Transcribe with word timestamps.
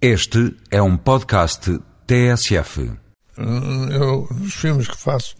Este 0.00 0.54
é 0.70 0.82
um 0.82 0.94
podcast 0.94 1.80
TSF. 2.06 2.92
Eu, 3.38 4.28
nos 4.30 4.52
filmes 4.52 4.88
que 4.88 4.96
faço, 4.96 5.34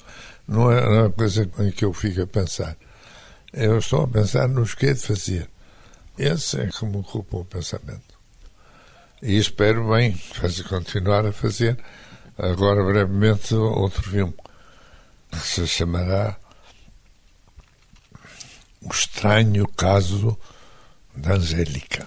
não 0.48 0.72
é 0.72 0.80
uma 0.80 1.10
coisa 1.10 1.46
em 1.58 1.71
que 1.71 1.84
eu 1.84 1.92
fico 1.92 2.22
a 2.22 2.26
pensar. 2.26 2.74
Eu 3.53 3.77
estou 3.77 4.04
a 4.04 4.08
pensar 4.08 4.48
nos 4.48 4.74
que 4.74 4.87
é 4.87 4.95
de 4.95 5.00
fazer. 5.00 5.50
Esse 6.19 6.58
é 6.58 6.69
que 6.69 6.87
me 6.87 6.96
ocupa 6.96 7.37
o 7.37 7.45
pensamento. 7.45 8.16
E 9.21 9.37
espero 9.37 9.90
bem 9.90 10.14
fazer, 10.14 10.65
continuar 10.65 11.27
a 11.27 11.33
fazer, 11.33 11.79
agora 12.38 12.83
brevemente, 12.83 13.54
outro 13.54 14.03
filme, 14.03 14.35
que 15.31 15.38
se 15.38 15.67
chamará 15.67 16.34
O 18.80 18.91
Estranho 18.91 19.69
Caso 19.69 20.38
da 21.15 21.34
Angélica. 21.34 22.07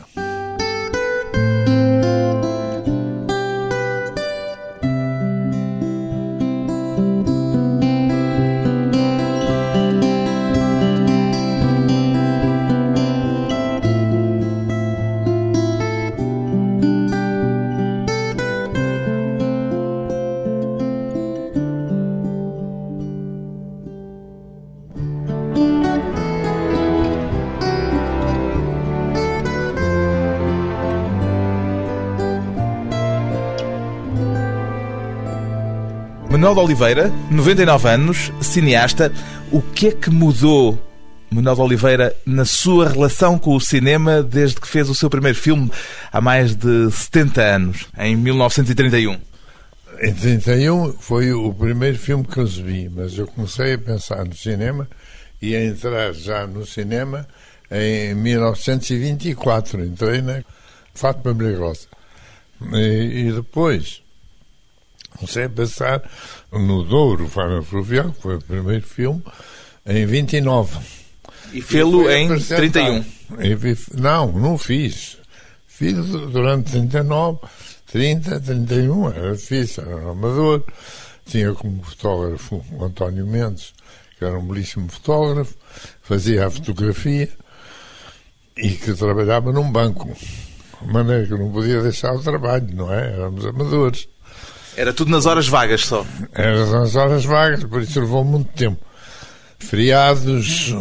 De 36.54 36.60
Oliveira, 36.60 37.14
99 37.30 37.88
anos, 37.88 38.32
cineasta. 38.42 39.14
O 39.52 39.62
que 39.62 39.90
é 39.90 39.92
que 39.92 40.10
mudou, 40.10 40.80
de 41.32 41.48
Oliveira, 41.48 42.16
na 42.26 42.44
sua 42.44 42.90
relação 42.90 43.38
com 43.38 43.56
o 43.56 43.62
cinema 43.62 44.24
desde 44.24 44.60
que 44.60 44.68
fez 44.68 44.90
o 44.90 44.96
seu 44.96 45.12
primeiro 45.12 45.38
filme 45.38 45.72
há 46.12 46.20
mais 46.20 46.56
de 46.56 46.90
70 46.92 47.42
anos, 47.42 47.88
em 47.98 48.16
1931? 48.16 49.20
Em 50.02 50.14
31 50.14 50.94
foi 50.94 51.32
o 51.34 51.54
primeiro 51.54 52.00
filme 52.00 52.24
que 52.24 52.40
eu 52.40 52.48
vi, 52.48 52.90
mas 52.90 53.16
eu 53.16 53.28
comecei 53.28 53.74
a 53.74 53.78
pensar 53.78 54.26
no 54.26 54.36
cinema 54.36 54.90
e 55.40 55.56
a 55.56 55.64
entrar 55.64 56.14
já 56.14 56.48
no 56.48 56.66
cinema 56.66 57.28
em 57.70 58.16
1924. 58.16 59.86
Entrei 59.86 60.22
na 60.22 60.44
Fátima 60.96 61.32
Brigosa. 61.32 61.88
E, 62.74 63.28
e 63.28 63.32
depois 63.34 64.02
comecei 65.20 65.44
a 65.46 65.50
pensar 65.50 66.02
no 66.52 66.84
Douro, 66.84 67.28
Fábio 67.28 67.64
Fluvial, 67.64 68.12
que 68.12 68.22
foi 68.22 68.36
o 68.36 68.42
primeiro 68.42 68.86
filme, 68.86 69.24
em 69.86 70.06
29. 70.06 70.78
E 71.54 71.62
fê-lo 71.62 72.10
em 72.10 72.28
31. 72.40 73.06
Não, 73.96 74.32
não 74.32 74.58
fiz. 74.58 75.18
Fiz 75.68 75.96
durante 75.96 76.72
39, 76.72 77.40
30, 77.92 78.40
31, 78.40 79.12
era 79.12 79.36
difícil, 79.36 79.84
era 79.84 80.12
amador. 80.12 80.64
Tinha 81.26 81.54
como 81.54 81.82
fotógrafo 81.84 82.64
o 82.72 82.84
António 82.84 83.26
Mendes, 83.26 83.74
que 84.18 84.26
era 84.26 84.38
um 84.38 84.46
belíssimo 84.46 84.90
fotógrafo, 84.90 85.56
fazia 86.02 86.48
a 86.48 86.52
fotografia 86.52 87.30
e 88.58 88.72
que 88.72 88.94
trabalhava 88.94 89.52
num 89.52 89.72
banco. 89.72 90.12
De 90.82 90.94
maneira 90.94 91.26
que 91.26 91.34
não 91.34 91.52
podia 91.52 91.82
deixar 91.82 92.14
o 92.14 92.22
trabalho, 92.22 92.68
não 92.74 92.94
é? 92.94 93.14
Éramos 93.14 93.46
amadores. 93.46 94.08
Era 94.80 94.94
tudo 94.94 95.12
nas 95.12 95.26
horas 95.26 95.46
vagas 95.46 95.82
só. 95.82 96.06
Era 96.32 96.66
nas 96.68 96.96
horas 96.96 97.26
vagas, 97.26 97.66
por 97.66 97.82
isso 97.82 98.00
levou 98.00 98.24
muito 98.24 98.50
tempo. 98.54 98.80
Feriados, 99.60 100.74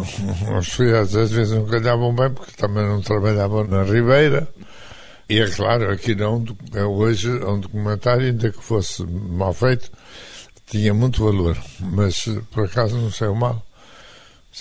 os 0.57 0.69
feriados 0.69 1.17
às 1.17 1.29
vezes 1.29 1.53
não 1.53 1.65
calhavam 1.65 2.15
bem, 2.15 2.29
porque 2.29 2.53
também 2.55 2.87
não 2.87 3.01
trabalhavam 3.01 3.65
na 3.65 3.83
Ribeira. 3.83 4.47
E 5.27 5.41
é 5.41 5.49
claro, 5.49 5.91
aqui 5.91 6.15
não, 6.15 6.45
é 6.73 6.81
hoje 6.81 7.27
é 7.27 7.45
um 7.45 7.59
documentário, 7.59 8.27
ainda 8.27 8.49
que 8.49 8.63
fosse 8.63 9.03
mal 9.03 9.53
feito, 9.53 9.91
tinha 10.71 10.93
muito 10.93 11.21
valor. 11.21 11.57
Mas 11.81 12.25
por 12.51 12.67
acaso 12.67 12.95
não 12.95 13.11
saiu 13.11 13.35
mal. 13.35 13.61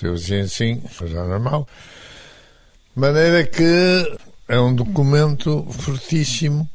Eu 0.02 0.16
dizia 0.16 0.42
assim, 0.42 0.82
já 1.06 1.22
não 1.22 1.36
é. 1.36 1.58
De 1.60 3.00
maneira 3.00 3.44
que 3.44 4.18
é 4.48 4.58
um 4.58 4.74
documento 4.74 5.64
fortíssimo, 5.70 6.68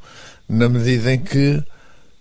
na 0.48 0.70
medida 0.70 1.14
em 1.14 1.20
que 1.20 1.62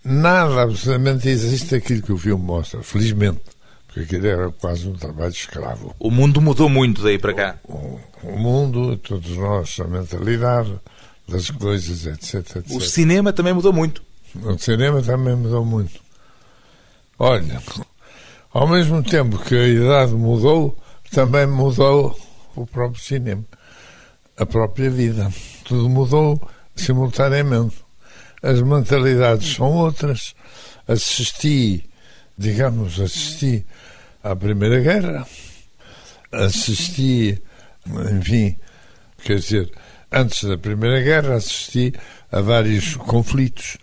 nada 0.04 0.62
absolutamente 0.62 1.28
existe 1.28 1.74
aquilo 1.74 2.02
que 2.02 2.12
o 2.12 2.18
filme 2.18 2.44
mostra, 2.44 2.82
felizmente. 2.82 3.40
Porque 3.86 4.00
aquilo 4.00 4.26
era 4.26 4.50
quase 4.52 4.88
um 4.88 4.94
trabalho 4.94 5.32
escravo. 5.32 5.94
O 5.98 6.10
mundo 6.10 6.40
mudou 6.40 6.68
muito 6.68 7.02
daí 7.02 7.18
para 7.18 7.34
cá. 7.34 7.56
O, 7.64 8.00
o 8.22 8.38
mundo, 8.38 8.96
todos 8.96 9.36
nós, 9.36 9.78
a 9.80 9.84
mentalidade 9.84 10.72
das 11.28 11.50
coisas, 11.50 12.06
etc, 12.06 12.56
etc. 12.56 12.70
O 12.70 12.80
cinema 12.80 13.32
também 13.32 13.52
mudou 13.52 13.72
muito. 13.72 14.02
O 14.34 14.58
cinema 14.58 15.02
também 15.02 15.36
mudou 15.36 15.64
muito. 15.64 16.00
Olha, 17.18 17.62
ao 18.52 18.66
mesmo 18.66 19.02
tempo 19.02 19.38
que 19.38 19.54
a 19.54 19.68
idade 19.68 20.12
mudou, 20.12 20.76
também 21.10 21.46
mudou 21.46 22.18
o 22.56 22.66
próprio 22.66 23.02
cinema. 23.02 23.44
A 24.38 24.46
própria 24.46 24.90
vida. 24.90 25.30
Tudo 25.64 25.88
mudou 25.90 26.40
simultaneamente 26.74 27.81
as 28.42 28.60
mentalidades 28.60 29.54
são 29.54 29.72
outras. 29.72 30.34
Assisti, 30.86 31.88
digamos, 32.36 33.00
assisti 33.00 33.64
à 34.22 34.34
Primeira 34.34 34.80
Guerra, 34.80 35.26
assisti, 36.32 37.40
enfim, 37.86 38.56
quer 39.22 39.38
dizer, 39.38 39.70
antes 40.10 40.44
da 40.44 40.58
Primeira 40.58 41.00
Guerra, 41.00 41.36
assisti 41.36 41.92
a 42.30 42.40
vários 42.40 42.96
conflitos, 42.96 43.78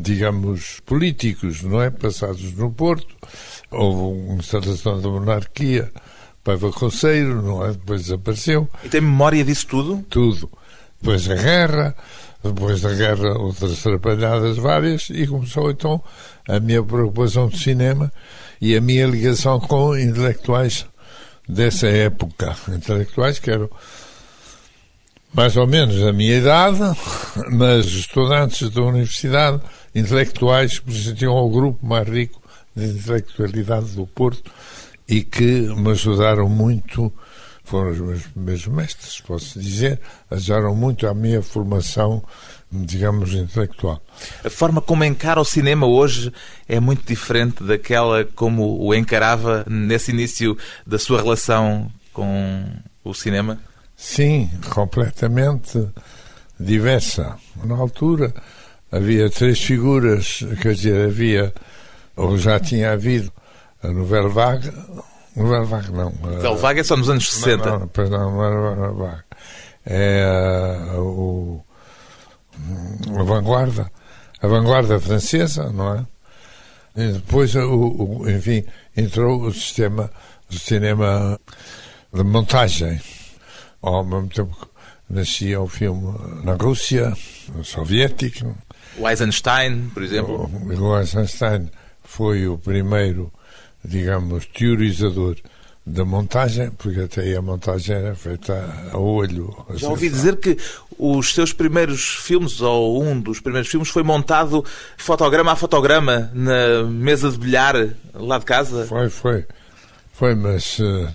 digamos, 0.00 0.80
políticos, 0.86 1.62
não 1.62 1.82
é? 1.82 1.90
Passados 1.90 2.52
no 2.54 2.70
Porto. 2.70 3.14
Houve 3.70 4.30
uma 4.30 4.38
instalação 4.38 5.00
da 5.00 5.08
monarquia, 5.08 5.90
Paiva 6.44 6.70
Conceiro, 6.72 7.42
não 7.42 7.64
é? 7.64 7.72
Depois 7.72 8.02
desapareceu. 8.02 8.68
E 8.84 8.88
tem 8.88 9.00
memória 9.00 9.44
disso 9.44 9.66
tudo? 9.66 10.04
Tudo. 10.08 10.50
Depois 11.02 11.28
a 11.28 11.34
guerra, 11.34 11.96
depois 12.44 12.80
da 12.80 12.94
guerra, 12.94 13.36
outras 13.36 13.84
atrapalhadas 13.84 14.56
várias, 14.56 15.10
e 15.10 15.26
começou 15.26 15.68
então 15.68 16.00
a 16.48 16.60
minha 16.60 16.80
preocupação 16.80 17.48
de 17.48 17.58
cinema 17.58 18.12
e 18.60 18.76
a 18.76 18.80
minha 18.80 19.04
ligação 19.08 19.58
com 19.58 19.98
intelectuais 19.98 20.86
dessa 21.48 21.88
época. 21.88 22.54
Intelectuais 22.68 23.40
que 23.40 23.50
eram 23.50 23.68
mais 25.34 25.56
ou 25.56 25.66
menos 25.66 26.00
a 26.06 26.12
minha 26.12 26.36
idade, 26.36 26.78
mas 27.50 27.86
estudantes 27.86 28.70
da 28.70 28.82
universidade, 28.82 29.60
intelectuais 29.92 30.78
que 30.78 30.92
pertenciam 30.92 31.32
ao 31.32 31.50
grupo 31.50 31.84
mais 31.84 32.08
rico 32.08 32.40
de 32.76 32.86
intelectualidade 32.86 33.86
do 33.96 34.06
Porto 34.06 34.52
e 35.08 35.22
que 35.22 35.62
me 35.74 35.90
ajudaram 35.90 36.48
muito 36.48 37.12
foram 37.64 37.90
os 37.90 37.98
meus 37.98 38.22
primeiros 38.26 38.66
mestres, 38.66 39.20
posso 39.20 39.60
dizer, 39.60 40.00
ajudaram 40.30 40.74
muito 40.74 41.06
à 41.06 41.14
minha 41.14 41.42
formação, 41.42 42.22
digamos, 42.70 43.32
intelectual. 43.34 44.02
A 44.44 44.50
forma 44.50 44.80
como 44.80 45.04
encara 45.04 45.40
o 45.40 45.44
cinema 45.44 45.86
hoje 45.86 46.32
é 46.68 46.80
muito 46.80 47.06
diferente 47.06 47.62
daquela 47.62 48.24
como 48.24 48.78
o 48.80 48.94
encarava 48.94 49.64
nesse 49.68 50.10
início 50.10 50.56
da 50.86 50.98
sua 50.98 51.22
relação 51.22 51.90
com 52.12 52.64
o 53.04 53.14
cinema? 53.14 53.58
Sim, 53.96 54.50
completamente 54.70 55.88
diversa. 56.58 57.36
Na 57.64 57.76
altura 57.76 58.34
havia 58.90 59.30
três 59.30 59.60
figuras, 59.60 60.44
quer 60.60 60.74
dizer, 60.74 61.06
havia, 61.06 61.54
ou 62.16 62.36
já 62.36 62.58
tinha 62.60 62.92
havido, 62.92 63.32
a 63.82 63.88
novela 63.88 64.28
vaga, 64.28 64.72
Vaga 65.36 65.90
não. 65.90 66.10
Novela 66.10 66.56
Vaga 66.56 66.80
é 66.80 66.84
só 66.84 66.96
nos 66.96 67.08
anos 67.08 67.32
60. 67.32 67.64
Não, 67.64 67.78
não, 67.78 68.08
não, 68.10 68.32
não 68.32 68.44
era 68.44 68.92
Vaga. 68.92 69.24
É 69.84 70.26
o, 70.96 71.60
a 73.18 73.22
vanguarda, 73.22 73.90
a 74.40 74.46
vanguarda 74.46 75.00
francesa, 75.00 75.72
não 75.72 75.94
é? 75.96 76.06
E 76.94 77.12
depois, 77.12 77.54
o, 77.54 77.60
o, 77.60 78.30
enfim, 78.30 78.64
entrou 78.96 79.42
o 79.42 79.52
sistema 79.52 80.10
do 80.48 80.58
cinema 80.58 81.40
de 82.12 82.22
montagem. 82.22 83.00
Ao 83.80 84.04
mesmo 84.04 84.28
tempo 84.28 84.54
que 84.54 84.68
nascia 85.12 85.60
o 85.60 85.66
filme 85.66 86.14
na 86.44 86.54
Rússia, 86.54 87.12
soviética. 87.64 88.54
O 88.98 89.08
Eisenstein, 89.08 89.90
por 89.92 90.02
exemplo. 90.02 90.50
O, 90.52 90.90
o 90.90 90.98
Eisenstein 90.98 91.68
foi 92.04 92.46
o 92.46 92.58
primeiro 92.58 93.32
digamos, 93.84 94.46
teorizador 94.46 95.36
da 95.84 96.04
montagem, 96.04 96.70
porque 96.70 97.00
até 97.00 97.22
aí 97.22 97.36
a 97.36 97.42
montagem 97.42 97.96
era 97.96 98.14
feita 98.14 98.54
a 98.92 98.98
olho. 98.98 99.52
Já 99.74 99.88
ouvi 99.88 100.08
dizer 100.08 100.36
que 100.36 100.56
os 100.96 101.34
seus 101.34 101.52
primeiros 101.52 102.04
filmes, 102.04 102.60
ou 102.60 103.02
um 103.02 103.20
dos 103.20 103.40
primeiros 103.40 103.68
filmes, 103.68 103.88
foi 103.88 104.04
montado 104.04 104.64
fotograma 104.96 105.52
a 105.52 105.56
fotograma 105.56 106.30
na 106.32 106.84
mesa 106.84 107.30
de 107.30 107.38
bilhar 107.38 107.74
lá 108.14 108.38
de 108.38 108.44
casa. 108.44 108.86
Foi, 108.86 109.08
foi. 109.08 109.44
Foi, 110.12 110.36
mas 110.36 110.78
uh, 110.78 111.08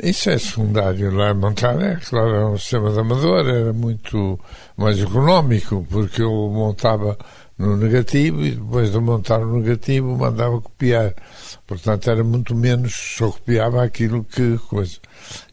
isso 0.00 0.30
é 0.30 0.38
secundário. 0.38 1.12
Lá 1.12 1.34
montar 1.34 1.80
é, 1.80 1.96
claro, 1.96 2.28
era 2.28 2.46
um 2.46 2.58
sistema 2.58 2.92
de 2.92 3.00
amador, 3.00 3.48
era 3.48 3.72
muito 3.72 4.38
mais 4.76 5.00
económico, 5.00 5.84
porque 5.90 6.22
eu 6.22 6.30
montava 6.30 7.18
no 7.58 7.76
negativo 7.76 8.44
e 8.44 8.52
depois 8.52 8.92
de 8.92 8.98
montar 9.00 9.40
o 9.40 9.60
negativo 9.60 10.16
mandava 10.16 10.60
copiar. 10.60 11.12
Portanto, 11.66 12.08
era 12.08 12.22
muito 12.22 12.54
menos, 12.54 12.94
só 12.94 13.30
copiava 13.30 13.82
aquilo 13.82 14.24
que 14.24 14.56
coisa. 14.68 14.98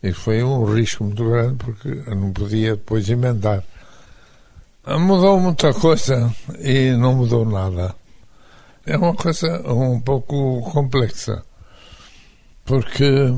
E 0.04 0.13
foi 0.13 0.44
um 0.44 0.63
risco 0.66 1.04
muito 1.04 1.28
grande 1.28 1.56
porque 1.56 2.04
eu 2.06 2.16
não 2.16 2.31
podia 2.31 2.75
depois 2.75 3.10
emendar. 3.10 3.63
Mudou 4.88 5.40
muita 5.40 5.74
coisa 5.74 6.31
e 6.60 6.92
não 6.92 7.16
mudou 7.16 7.44
nada. 7.44 7.96
É 8.86 8.96
uma 8.96 9.16
coisa 9.16 9.48
um 9.68 10.00
pouco 10.00 10.62
complexa. 10.72 11.44
Porque 12.63 13.34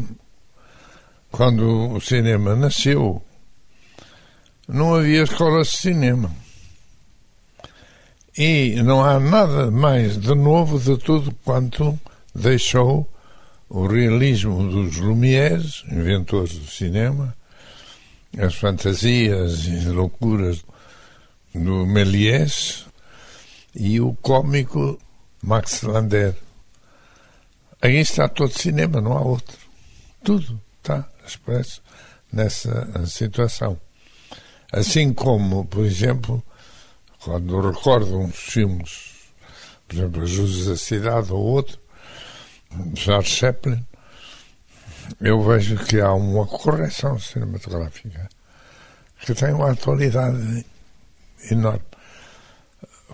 quando 1.31 1.94
o 1.94 2.02
cinema 2.02 2.54
nasceu, 2.54 3.24
não 4.68 4.96
havia 4.96 5.24
escolas 5.24 5.69
de 5.69 5.78
cinema. 5.78 6.47
E 8.38 8.84
não 8.84 9.04
há 9.04 9.19
nada 9.19 9.72
mais 9.72 10.16
de 10.16 10.36
novo 10.36 10.80
de 10.80 10.95
tudo 11.04 11.34
quanto 11.44 12.00
deixou 12.36 13.10
o 13.68 13.88
realismo 13.88 14.69
dos 14.69 14.98
Lumières, 14.98 15.84
inventores 15.92 16.54
do 16.60 16.68
cinema, 16.68 17.36
as 18.38 18.54
fantasias 18.54 19.66
e 19.66 19.89
loucuras 19.89 20.63
do 21.51 21.88
Méliès 21.88 22.86
e 23.75 24.00
o 24.00 24.13
cômico 24.22 25.00
Max 25.42 25.81
Lander. 25.81 26.36
Aí 27.81 27.98
está 27.98 28.30
todo 28.30 28.56
cinema, 28.56 29.01
não 29.01 29.13
há 29.18 29.22
outro. 29.22 29.57
Tudo 30.24 30.62
está 30.78 31.10
expresso 31.25 31.81
nessa 32.31 33.04
situação. 33.07 33.80
Assim 34.72 35.12
como, 35.12 35.66
por 35.66 35.83
exemplo, 35.83 36.44
quando 37.28 37.60
recordo 37.60 38.20
uns 38.20 38.38
filmes, 38.38 39.32
por 39.86 39.98
exemplo, 39.98 40.26
Júlio 40.26 40.66
da 40.66 40.78
Cidade 40.78 41.34
ou 41.34 41.40
outro, 41.40 41.78
Charles 42.96 43.28
Chaplin, 43.28 43.86
eu 45.20 45.42
vejo 45.42 45.76
que 45.76 46.00
há 46.00 46.14
uma 46.14 46.48
correção 46.48 47.20
cinematográfica 47.20 48.30
que 49.20 49.34
tem 49.34 49.54
uma 49.54 49.72
atualidade 49.72 50.66
enorme, 51.52 51.84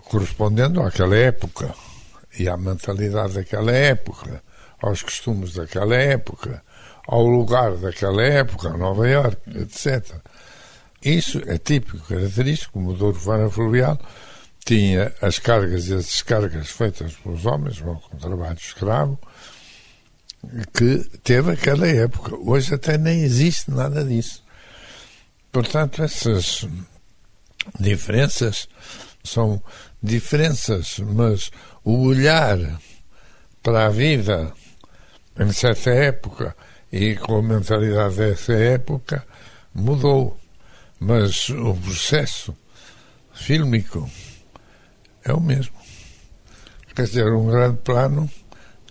correspondendo 0.04 0.80
àquela 0.80 1.16
época 1.16 1.74
e 2.38 2.48
à 2.48 2.56
mentalidade 2.56 3.34
daquela 3.34 3.72
época, 3.72 4.40
aos 4.80 5.02
costumes 5.02 5.54
daquela 5.54 5.96
época, 5.96 6.62
ao 7.08 7.26
lugar 7.26 7.76
daquela 7.78 8.22
época, 8.22 8.76
Nova 8.76 9.08
Iorque, 9.08 9.58
etc. 9.58 10.14
Isso 11.04 11.42
é 11.46 11.58
típico, 11.58 11.98
característico, 11.98 12.78
o 12.78 12.82
motor 12.82 13.14
urbano 13.14 13.50
fluvial 13.50 13.98
tinha 14.64 15.12
as 15.20 15.38
cargas 15.38 15.88
e 15.88 15.94
as 15.94 16.06
descargas 16.06 16.70
feitas 16.70 17.12
pelos 17.14 17.44
homens, 17.44 17.80
com 17.80 18.16
trabalho 18.18 18.56
escravo, 18.56 19.18
que 20.72 21.04
teve 21.22 21.52
aquela 21.52 21.86
época. 21.86 22.34
Hoje 22.36 22.74
até 22.74 22.96
nem 22.96 23.22
existe 23.22 23.70
nada 23.70 24.02
disso. 24.02 24.42
Portanto, 25.52 26.02
essas 26.02 26.66
diferenças 27.78 28.66
são 29.22 29.62
diferenças, 30.02 30.98
mas 30.98 31.50
o 31.84 32.06
olhar 32.06 32.58
para 33.62 33.86
a 33.86 33.90
vida 33.90 34.52
em 35.38 35.52
certa 35.52 35.90
época 35.90 36.56
e 36.90 37.16
com 37.16 37.36
a 37.36 37.42
mentalidade 37.42 38.16
dessa 38.16 38.54
época 38.54 39.26
mudou. 39.74 40.38
Mas 41.04 41.50
o 41.50 41.74
processo 41.74 42.56
fílmico 43.32 44.10
é 45.24 45.32
o 45.32 45.40
mesmo. 45.40 45.74
Quer 46.94 47.02
dizer, 47.02 47.32
um 47.32 47.46
grande 47.46 47.78
plano 47.78 48.30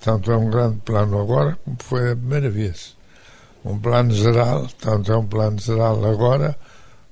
tanto 0.03 0.33
é 0.33 0.37
um 0.37 0.49
grande 0.49 0.79
plano 0.81 1.21
agora 1.21 1.57
como 1.63 1.77
foi 1.79 2.11
a 2.11 2.15
primeira 2.15 2.49
vez. 2.49 2.97
Um 3.63 3.79
plano 3.79 4.13
geral, 4.13 4.67
tanto 4.79 5.13
é 5.13 5.15
um 5.17 5.25
plano 5.25 5.57
geral 5.57 6.05
agora 6.05 6.57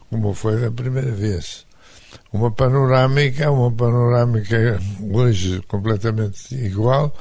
como 0.09 0.33
foi 0.33 0.59
da 0.59 0.69
primeira 0.69 1.11
vez. 1.11 1.65
Uma 2.33 2.51
panorâmica, 2.51 3.49
uma 3.49 3.71
panorâmica 3.71 4.77
hoje 5.09 5.61
completamente 5.69 6.53
igual 6.53 7.15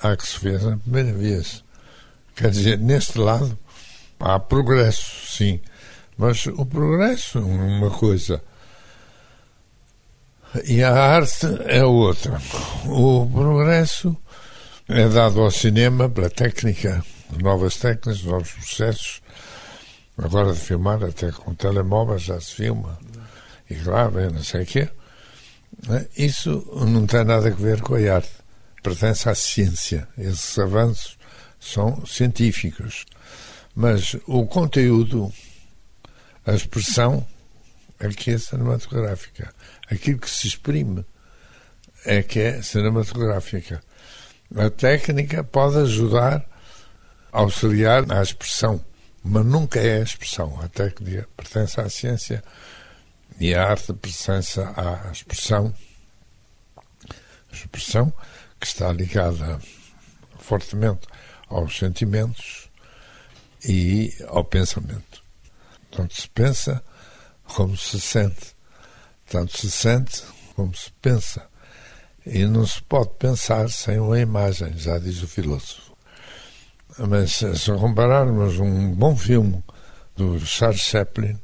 à 0.00 0.16
que 0.16 0.26
se 0.26 0.38
fez 0.40 0.64
na 0.64 0.76
primeira 0.76 1.12
vez. 1.12 1.62
Quer 2.34 2.50
dizer, 2.50 2.78
neste 2.78 3.18
lado 3.18 3.56
há 4.18 4.40
progresso, 4.40 5.34
sim, 5.34 5.60
mas 6.16 6.46
o 6.46 6.64
progresso 6.64 7.38
é 7.38 7.42
uma 7.42 7.90
coisa 7.90 8.42
e 10.64 10.82
a 10.82 10.92
arte 10.92 11.46
é 11.66 11.84
outra. 11.84 12.40
O 12.86 13.28
progresso 13.30 14.16
é 14.88 15.08
dado 15.08 15.40
ao 15.40 15.50
cinema 15.50 16.08
pela 16.08 16.30
técnica, 16.30 17.04
novas 17.42 17.76
técnicas, 17.76 18.22
novos 18.22 18.52
processos. 18.52 19.22
Agora 20.16 20.52
de 20.52 20.60
filmar, 20.60 21.02
até 21.04 21.30
com 21.30 21.54
telemóveis 21.54 22.22
já 22.22 22.40
se 22.40 22.54
filma. 22.54 22.98
E 23.68 23.74
claro, 23.74 24.30
não 24.32 24.42
sei 24.42 24.62
o 24.62 24.66
quê. 24.66 24.88
Né? 25.86 26.06
Isso 26.16 26.66
não 26.86 27.06
tem 27.06 27.24
nada 27.24 27.48
a 27.48 27.50
ver 27.50 27.82
com 27.82 27.94
a 27.94 28.14
arte. 28.14 28.30
Pertence 28.82 29.28
à 29.28 29.34
ciência. 29.34 30.08
Esses 30.16 30.58
avanços 30.58 31.18
são 31.60 32.06
científicos. 32.06 33.04
Mas 33.74 34.16
o 34.26 34.46
conteúdo, 34.46 35.30
a 36.46 36.54
expressão, 36.54 37.26
é 37.98 38.08
que 38.08 38.30
é 38.30 38.38
cinematográfica. 38.38 39.52
Aquilo 39.90 40.20
que 40.20 40.30
se 40.30 40.46
exprime 40.46 41.04
é 42.04 42.22
que 42.22 42.40
é 42.40 42.62
cinematográfica. 42.62 43.82
A 44.54 44.70
técnica 44.70 45.42
pode 45.42 45.78
ajudar 45.78 46.44
auxiliar 47.32 48.06
na 48.06 48.22
expressão, 48.22 48.82
mas 49.22 49.44
nunca 49.44 49.80
é 49.80 49.98
a 49.98 50.02
expressão. 50.02 50.60
A 50.62 50.68
técnica 50.68 51.28
pertence 51.36 51.80
à 51.80 51.88
ciência 51.90 52.44
e 53.40 53.54
a 53.54 53.64
arte 53.68 53.92
pertence 53.92 54.60
à 54.60 55.10
expressão. 55.12 55.74
A 57.50 57.54
expressão 57.54 58.12
que 58.60 58.66
está 58.66 58.92
ligada 58.92 59.58
fortemente 60.38 61.06
aos 61.48 61.76
sentimentos 61.76 62.70
e 63.64 64.14
ao 64.28 64.44
pensamento. 64.44 65.15
Tanto 65.96 66.14
se 66.14 66.28
pensa 66.28 66.82
como 67.44 67.74
se 67.74 67.98
sente. 67.98 68.54
Tanto 69.30 69.56
se 69.56 69.70
sente 69.70 70.22
como 70.54 70.74
se 70.74 70.92
pensa. 71.00 71.48
E 72.26 72.44
não 72.44 72.66
se 72.66 72.82
pode 72.82 73.10
pensar 73.18 73.70
sem 73.70 73.98
uma 73.98 74.20
imagem, 74.20 74.76
já 74.76 74.98
diz 74.98 75.22
o 75.22 75.26
filósofo. 75.26 75.96
Mas 76.98 77.32
se 77.36 77.72
compararmos 77.78 78.58
um 78.58 78.92
bom 78.94 79.16
filme 79.16 79.64
do 80.14 80.38
Charles 80.40 80.80
Chaplin, 80.80 81.38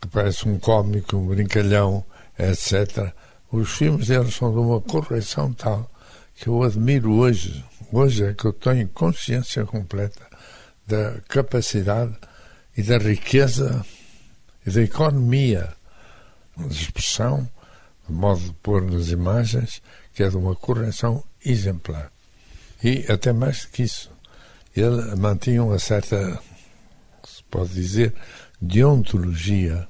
que 0.00 0.08
parece 0.08 0.48
um 0.48 0.58
cómico, 0.58 1.16
um 1.16 1.28
brincalhão, 1.28 2.04
etc., 2.36 3.12
os 3.52 3.70
filmes 3.70 4.08
deles 4.08 4.34
são 4.34 4.50
de 4.50 4.58
uma 4.58 4.80
correção 4.80 5.52
tal 5.52 5.88
que 6.34 6.48
eu 6.48 6.62
admiro 6.64 7.12
hoje. 7.12 7.64
Hoje 7.92 8.24
é 8.24 8.34
que 8.34 8.44
eu 8.44 8.52
tenho 8.52 8.88
consciência 8.88 9.64
completa 9.64 10.26
da 10.86 11.20
capacidade 11.28 12.16
e 12.78 12.82
da 12.84 12.96
riqueza 12.96 13.84
e 14.64 14.70
da 14.70 14.80
economia 14.82 15.74
de 16.56 16.82
expressão 16.84 17.50
de 18.06 18.14
modo 18.14 18.40
de 18.40 18.52
pôr 18.62 18.82
nas 18.82 19.08
imagens, 19.08 19.82
que 20.14 20.22
é 20.22 20.28
de 20.28 20.36
uma 20.36 20.54
correção 20.54 21.24
exemplar. 21.44 22.12
E 22.82 23.04
até 23.10 23.32
mais 23.32 23.62
do 23.62 23.68
que 23.72 23.82
isso, 23.82 24.10
ele 24.76 25.16
mantinha 25.16 25.64
uma 25.64 25.78
certa, 25.80 26.40
se 27.26 27.42
pode 27.50 27.74
dizer, 27.74 28.14
deontologia 28.60 29.88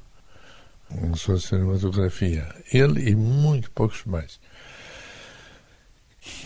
na 0.91 1.15
sua 1.15 1.39
cinematografia. 1.39 2.49
Ele 2.73 3.11
e 3.11 3.15
muito 3.15 3.71
poucos 3.73 4.03
mais. 4.07 4.41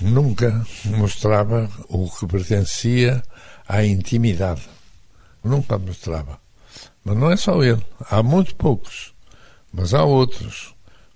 Nunca 0.00 0.66
mostrava 0.86 1.70
o 1.88 2.10
que 2.10 2.26
pertencia 2.26 3.22
à 3.68 3.84
intimidade. 3.84 4.62
Nunca 5.44 5.78
mostrava. 5.78 6.40
Mas 7.04 7.16
não 7.16 7.30
é 7.30 7.36
só 7.36 7.62
ele. 7.62 7.84
Há 8.10 8.22
muito 8.22 8.54
poucos. 8.54 9.12
Mas 9.72 9.94
há 9.94 10.04
outros 10.04 10.72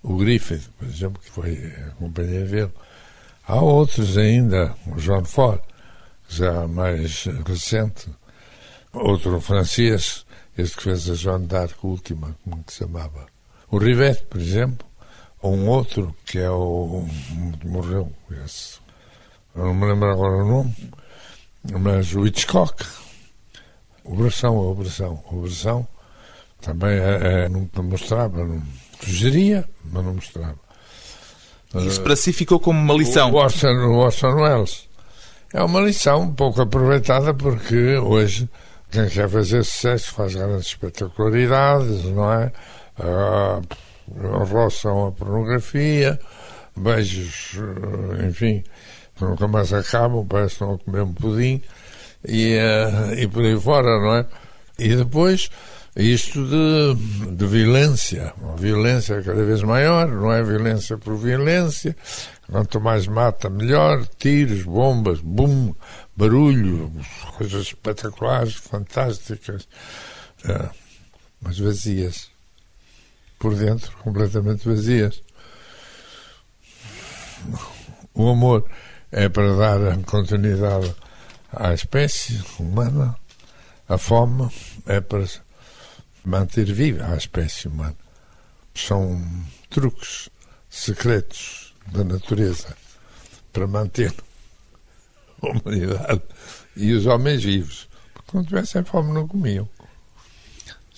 o 0.07 0.17
Griffith, 0.19 0.71
por 0.79 0.87
exemplo, 0.87 1.21
que 1.21 1.31
foi 1.31 1.75
a 1.85 1.91
companhia 1.93 2.45
dele. 2.45 2.73
Há 3.47 3.57
outros 3.57 4.17
ainda, 4.17 4.73
o 4.87 5.01
John 5.01 5.25
Ford, 5.25 5.61
já 6.29 6.67
mais 6.69 7.25
recente, 7.45 8.09
outro 8.93 9.41
francês, 9.41 10.25
este 10.57 10.77
que 10.77 10.85
fez 10.85 11.11
a 11.11 11.15
Joan 11.15 11.41
d'Arc 11.43 11.85
última, 11.85 12.37
como 12.45 12.63
que 12.63 12.73
se 12.73 12.79
chamava? 12.79 13.27
O 13.69 13.79
Rivet, 13.79 14.25
por 14.27 14.41
exemplo, 14.41 14.87
ou 15.43 15.55
um 15.55 15.69
outro, 15.69 16.15
que 16.25 16.39
é 16.39 16.51
o. 16.51 17.05
morreu, 17.65 18.13
esse. 18.45 18.79
Eu 19.57 19.65
não 19.65 19.75
me 19.75 19.87
lembro 19.87 20.11
agora 20.11 20.37
o 20.37 20.47
nome, 20.47 20.75
mas 21.81 22.15
o 22.15 22.25
Hitchcock. 22.25 22.85
Operação, 24.09 24.57
a 24.57 24.71
operação 24.71 25.87
também 26.61 26.99
é, 26.99 27.45
é, 27.45 27.49
não 27.49 27.69
mostrava, 27.83 28.45
não, 28.45 28.63
sugeria, 29.01 29.65
mas 29.85 30.05
não 30.05 30.15
mostrava. 30.15 30.59
Isso 31.75 32.01
para 32.03 32.17
si 32.17 32.33
ficou 32.33 32.59
como 32.59 32.79
uma 32.79 32.95
lição. 32.95 33.31
O 33.31 33.35
Orson, 33.35 33.69
o 33.69 33.97
Orson 33.97 34.35
Welles. 34.35 34.89
É 35.53 35.63
uma 35.63 35.81
lição 35.81 36.23
um 36.23 36.35
pouco 36.35 36.61
aproveitada 36.63 37.35
porque 37.35 37.97
hoje 37.97 38.49
quem 38.91 39.09
quer 39.09 39.29
fazer 39.29 39.65
sucesso 39.65 40.13
faz 40.13 40.35
grandes 40.35 40.69
espetacularidades, 40.69 42.05
não 42.05 42.33
é? 42.33 42.53
Uh, 42.99 43.63
roçam 44.45 45.09
a 45.09 45.13
pornografia, 45.13 46.19
beijos, 46.77 47.59
ah, 47.59 48.27
enfim, 48.27 48.65
nunca 49.21 49.47
mais 49.49 49.73
acabam, 49.73 50.27
parece 50.27 50.57
que 50.57 50.65
estão 50.65 50.75
a 50.75 50.79
comer 50.79 51.03
um 51.03 51.13
pudim 51.13 51.63
e, 52.27 52.57
uh, 52.57 53.15
e 53.19 53.27
por 53.29 53.45
aí 53.45 53.59
fora, 53.59 54.01
não 54.01 54.17
é? 54.17 54.27
E 54.79 54.95
depois 54.97 55.49
isto 55.97 56.45
de, 56.47 57.35
de 57.35 57.47
violência, 57.47 58.35
uma 58.37 58.55
violência 58.57 59.23
cada 59.23 59.43
vez 59.43 59.63
maior, 59.63 60.07
não 60.09 60.31
é 60.31 60.43
violência 60.43 60.99
por 60.99 61.17
violência, 61.17 61.97
quanto 62.51 62.79
mais 62.79 63.07
mata 63.07 63.49
melhor, 63.49 64.07
tiros, 64.19 64.65
bombas, 64.65 65.21
bum, 65.21 65.75
barulho, 66.15 66.93
coisas 67.39 67.69
espetaculares, 67.69 68.57
fantásticas, 68.57 69.67
é, 70.45 70.69
mas 71.41 71.59
vazias, 71.59 72.29
por 73.39 73.55
dentro 73.55 73.97
completamente 74.03 74.69
vazias. 74.69 75.23
O 78.13 78.29
amor 78.29 78.69
é 79.11 79.31
para 79.31 79.57
dar 79.57 79.97
continuidade 80.03 80.95
à 81.57 81.73
espécie 81.73 82.43
humana, 82.59 83.17
a 83.89 83.97
fome 83.97 84.49
é 84.87 85.01
para 85.01 85.25
manter 86.25 86.71
viva 86.71 87.07
a 87.13 87.17
espécie 87.17 87.67
humana. 87.69 87.97
São 88.75 89.25
truques 89.71 90.29
secretos 90.69 91.75
da 91.87 92.05
natureza 92.05 92.77
para 93.53 93.67
manter 93.67 94.13
a 95.43 95.47
humanidade 95.47 96.23
e 96.77 96.93
os 96.93 97.07
homens 97.07 97.43
vivos. 97.43 97.89
Porque 98.13 98.31
quando 98.31 98.49
tivessem 98.49 98.85
fome 98.85 99.13
não 99.13 99.27
comiam. 99.27 99.69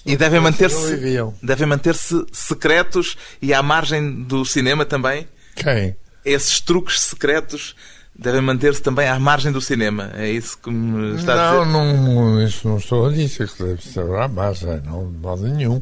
E 0.04 0.16
devem 0.16 0.40
manter-se 0.40 0.96
devem 1.42 1.66
manter-se 1.66 2.26
secretos 2.32 3.16
e 3.40 3.52
à 3.54 3.62
margem 3.62 4.24
do 4.24 4.44
cinema 4.44 4.84
também? 4.84 5.28
Quem? 5.54 5.96
Esses 6.24 6.60
truques 6.60 7.00
secretos 7.00 7.76
devem 8.18 8.40
manter-se 8.40 8.82
também 8.82 9.08
à 9.08 9.18
margem 9.18 9.52
do 9.52 9.60
cinema. 9.60 10.10
É 10.14 10.28
isso 10.28 10.58
que 10.58 10.70
me 10.70 11.16
está 11.16 11.36
não, 11.36 11.42
a 11.42 11.64
dizer? 11.64 11.72
Não, 11.72 12.42
isso 12.42 12.68
não 12.68 12.78
estou 12.78 13.06
a 13.06 13.12
dizer 13.12 13.48
que 13.48 13.62
deve 13.62 13.82
ser 13.82 14.10
à 14.16 14.26
margem, 14.26 14.80
não, 14.84 15.10
de 15.10 15.18
modo 15.18 15.46
nenhum. 15.46 15.80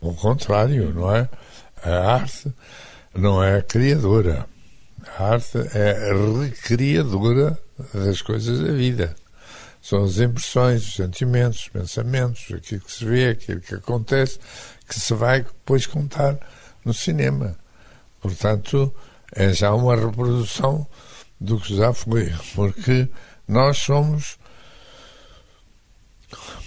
Ao 0.00 0.14
contrário, 0.14 0.94
não 0.94 1.14
é? 1.14 1.28
A 1.84 2.14
arte 2.14 2.50
não 3.14 3.44
é 3.44 3.60
criadora. 3.60 4.46
A 5.18 5.34
arte 5.34 5.58
é 5.74 6.12
recriadora 6.40 7.58
das 7.92 8.22
coisas 8.22 8.60
da 8.60 8.72
vida. 8.72 9.14
São 9.82 10.04
as 10.04 10.18
impressões, 10.18 10.82
os 10.86 10.94
sentimentos, 10.94 11.60
os 11.60 11.68
pensamentos, 11.68 12.46
aquilo 12.54 12.80
que 12.80 12.92
se 12.92 13.04
vê, 13.04 13.28
aquilo 13.28 13.60
que 13.60 13.74
acontece, 13.74 14.38
que 14.86 14.98
se 14.98 15.14
vai 15.14 15.42
depois 15.42 15.86
contar 15.86 16.38
no 16.84 16.92
cinema. 16.92 17.56
Portanto, 18.20 18.94
é 19.32 19.52
já 19.52 19.72
uma 19.72 19.96
reprodução 19.96 20.86
do 21.40 21.58
que 21.58 21.74
já 21.76 21.92
foi, 21.92 22.32
porque 22.54 23.08
nós 23.48 23.78
somos 23.78 24.38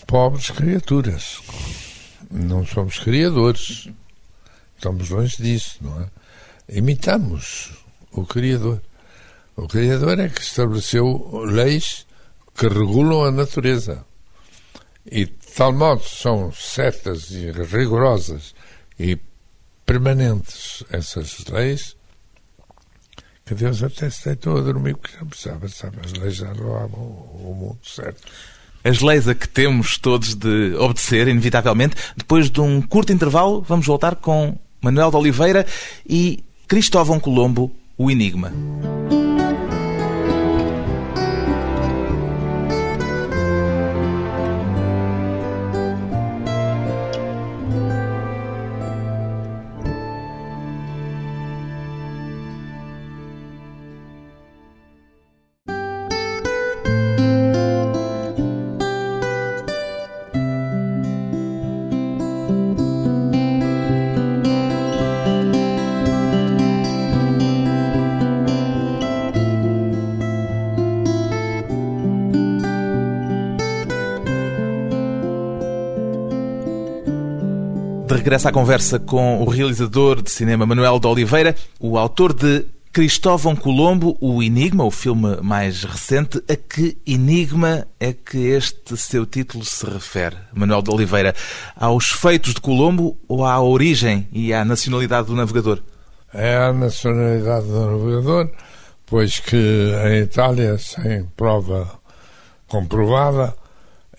pobres 0.08 0.50
criaturas, 0.50 1.40
não 2.30 2.66
somos 2.66 3.00
criadores, 3.00 3.90
estamos 4.76 5.10
longe 5.10 5.38
disso, 5.38 5.78
não 5.82 6.02
é? 6.02 6.08
Imitamos 6.70 7.72
o 8.12 8.26
Criador. 8.26 8.82
O 9.56 9.68
Criador 9.68 10.20
é 10.20 10.30
que 10.30 10.42
estabeleceu 10.42 11.44
leis 11.46 12.08
que 12.56 12.68
regulam 12.68 13.26
a 13.26 13.32
natureza. 13.32 14.06
E 15.06 15.26
de 15.26 15.32
tal 15.56 15.74
modo 15.74 16.04
são 16.04 16.52
certas 16.52 17.30
e 17.32 17.52
rigorosas 17.52 18.56
e 18.98 19.20
permanentes 19.86 20.84
essas 20.90 21.46
leis 21.46 21.96
que 23.46 23.54
Deus 23.54 23.84
até 23.84 24.10
se 24.10 24.26
deitou 24.26 24.58
a 24.58 24.62
dormir 24.62 24.96
porque 24.96 25.18
não 25.20 25.28
precisava, 25.28 25.68
sabe, 25.68 25.98
as 26.04 26.14
leis 26.14 26.36
já 26.36 26.52
levavam 26.52 27.00
o 27.00 27.56
mundo 27.58 27.80
certo. 27.84 28.22
As 28.84 29.02
leis 29.02 29.28
a 29.28 29.36
que 29.36 29.48
temos 29.48 29.98
todos 29.98 30.36
de 30.36 30.76
obedecer, 30.76 31.28
inevitavelmente. 31.28 31.96
Depois 32.18 32.50
de 32.50 32.60
um 32.60 32.82
curto 32.82 33.14
intervalo, 33.14 33.62
vamos 33.62 33.86
voltar 33.86 34.16
com 34.16 34.58
Manuel 34.82 35.10
de 35.10 35.16
Oliveira 35.16 35.66
e 36.08 36.44
Cristóvão 36.68 37.20
Colombo, 37.20 37.72
o 37.98 38.12
Enigma. 38.12 38.52
À 78.34 78.52
conversa 78.52 78.98
com 78.98 79.44
o 79.44 79.46
realizador 79.48 80.20
de 80.20 80.32
cinema 80.32 80.66
Manuel 80.66 81.00
de 81.00 81.06
Oliveira, 81.06 81.56
o 81.80 82.00
autor 82.00 82.34
de 82.34 82.66
Cristóvão 82.92 83.56
Colombo, 83.56 84.18
o 84.20 84.42
Enigma, 84.42 84.84
o 84.84 84.90
filme 84.90 85.38
mais 85.44 85.84
recente. 85.84 86.44
A 86.50 86.56
que 86.56 86.98
enigma 87.06 87.88
é 88.00 88.12
que 88.12 88.40
este 88.48 88.98
seu 88.98 89.28
título 89.28 89.64
se 89.64 89.86
refere, 89.86 90.36
Manuel 90.52 90.82
de 90.82 90.90
Oliveira? 90.90 91.36
Aos 91.76 92.10
feitos 92.10 92.56
de 92.56 92.62
Colombo 92.62 93.16
ou 93.28 93.46
à 93.46 93.62
origem 93.62 94.28
e 94.32 94.52
à 94.52 94.66
nacionalidade 94.66 95.28
do 95.28 95.36
navegador? 95.36 95.80
É 96.34 96.58
a 96.58 96.74
nacionalidade 96.74 97.68
do 97.68 97.86
navegador, 97.86 98.50
pois 99.06 99.40
que 99.40 99.92
em 100.08 100.24
Itália, 100.24 100.80
sem 100.80 101.24
prova 101.38 101.88
comprovada, 102.68 103.54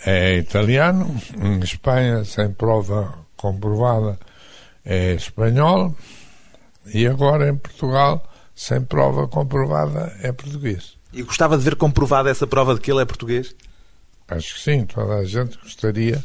é 0.06 0.38
italiano, 0.38 1.20
em 1.42 1.58
Espanha, 1.58 2.24
sem 2.24 2.52
prova 2.52 3.23
comprovada 3.44 4.18
é 4.84 5.12
espanhol 5.12 5.94
e 6.86 7.06
agora 7.06 7.50
em 7.50 7.56
Portugal, 7.56 8.26
sem 8.54 8.80
prova 8.80 9.28
comprovada, 9.28 10.16
é 10.22 10.32
português. 10.32 10.96
E 11.12 11.22
gostava 11.22 11.58
de 11.58 11.62
ver 11.62 11.76
comprovada 11.76 12.30
essa 12.30 12.46
prova 12.46 12.74
de 12.74 12.80
que 12.80 12.90
ele 12.90 13.02
é 13.02 13.04
português? 13.04 13.54
Acho 14.28 14.54
que 14.54 14.60
sim, 14.60 14.86
toda 14.86 15.16
a 15.16 15.24
gente 15.24 15.58
gostaria 15.58 16.24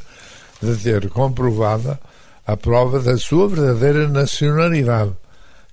de 0.61 0.77
ter 0.77 1.09
comprovada 1.09 1.99
a 2.47 2.55
prova 2.55 3.01
da 3.01 3.17
sua 3.17 3.49
verdadeira 3.49 4.07
nacionalidade. 4.07 5.11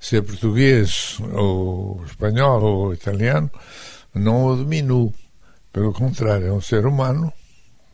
Se 0.01 0.17
é 0.17 0.23
português, 0.23 1.19
ou 1.33 2.03
espanhol, 2.05 2.63
ou 2.63 2.93
italiano, 2.93 3.51
não 4.13 4.47
o 4.47 4.57
diminuo. 4.57 5.15
Pelo 5.73 5.93
contrário, 5.93 6.49
é 6.49 6.53
um 6.53 6.61
ser 6.61 6.87
humano, 6.87 7.33